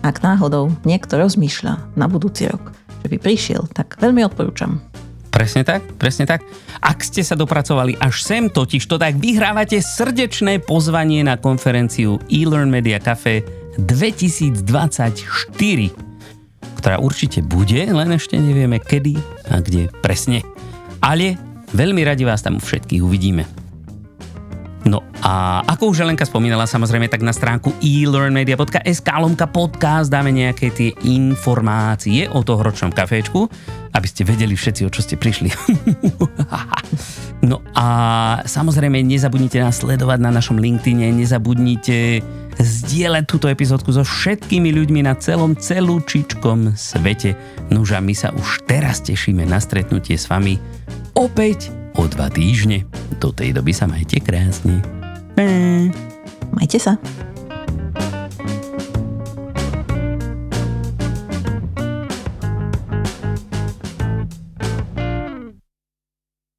ak 0.00 0.24
náhodou 0.24 0.72
niekto 0.88 1.20
rozmýšľa 1.20 1.92
na 2.00 2.06
budúci 2.08 2.48
rok, 2.48 2.72
že 3.04 3.12
by 3.12 3.16
prišiel, 3.20 3.68
tak 3.76 4.00
veľmi 4.00 4.24
odporúčam. 4.24 4.80
Presne 5.30 5.62
tak, 5.62 5.86
presne 5.94 6.26
tak. 6.26 6.42
Ak 6.82 7.06
ste 7.06 7.22
sa 7.22 7.38
dopracovali 7.38 7.94
až 8.02 8.26
sem, 8.26 8.50
totiž 8.50 8.82
to 8.90 8.98
tak 8.98 9.14
vyhrávate 9.16 9.78
srdečné 9.78 10.58
pozvanie 10.66 11.22
na 11.22 11.38
konferenciu 11.38 12.18
eLearn 12.26 12.66
Media 12.66 12.98
Cafe 12.98 13.46
2024, 13.78 14.66
ktorá 16.76 16.96
určite 16.98 17.40
bude, 17.46 17.86
len 17.86 18.10
ešte 18.10 18.34
nevieme 18.36 18.82
kedy 18.82 19.14
a 19.54 19.62
kde 19.62 19.86
presne. 20.02 20.42
Ale 20.98 21.38
veľmi 21.72 22.02
radi 22.02 22.26
vás 22.26 22.42
tam 22.42 22.58
všetkých 22.58 23.00
uvidíme. 23.00 23.59
No 24.88 25.04
a 25.20 25.60
ako 25.68 25.92
už 25.92 26.04
Helenka 26.04 26.24
spomínala, 26.24 26.64
samozrejme, 26.64 27.12
tak 27.12 27.20
na 27.20 27.36
stránku 27.36 27.76
elearnmedia.sk 27.84 29.08
lomka 29.20 29.44
podcast 29.44 30.08
dáme 30.08 30.32
nejaké 30.32 30.72
tie 30.72 30.96
informácie 31.04 32.24
o 32.32 32.40
toho 32.40 32.64
ročnom 32.64 32.88
kafečku, 32.88 33.44
aby 33.92 34.06
ste 34.08 34.24
vedeli 34.24 34.56
všetci, 34.56 34.88
o 34.88 34.90
čo 34.92 35.04
ste 35.04 35.20
prišli. 35.20 35.52
no 37.50 37.60
a 37.76 37.86
samozrejme, 38.48 39.04
nezabudnite 39.04 39.60
nás 39.60 39.84
sledovať 39.84 40.18
na 40.24 40.32
našom 40.32 40.56
LinkedIne, 40.56 41.12
nezabudnite 41.12 42.24
zdieľať 42.56 43.24
túto 43.28 43.52
epizódku 43.52 43.92
so 43.92 44.00
všetkými 44.00 44.72
ľuďmi 44.72 45.04
na 45.04 45.12
celom 45.20 45.56
celúčičkom 45.56 46.72
svete. 46.72 47.36
Nože 47.68 48.00
my 48.00 48.14
sa 48.16 48.32
už 48.32 48.64
teraz 48.64 49.04
tešíme 49.04 49.44
na 49.44 49.60
stretnutie 49.60 50.16
s 50.16 50.24
vami 50.24 50.56
opäť 51.16 51.79
o 51.94 52.06
dva 52.06 52.30
týždne. 52.30 52.86
Do 53.18 53.34
tej 53.34 53.54
doby 53.56 53.72
sa 53.74 53.86
majte 53.90 54.20
krásne. 54.22 54.82
Majte 56.52 56.78
sa. 56.78 56.98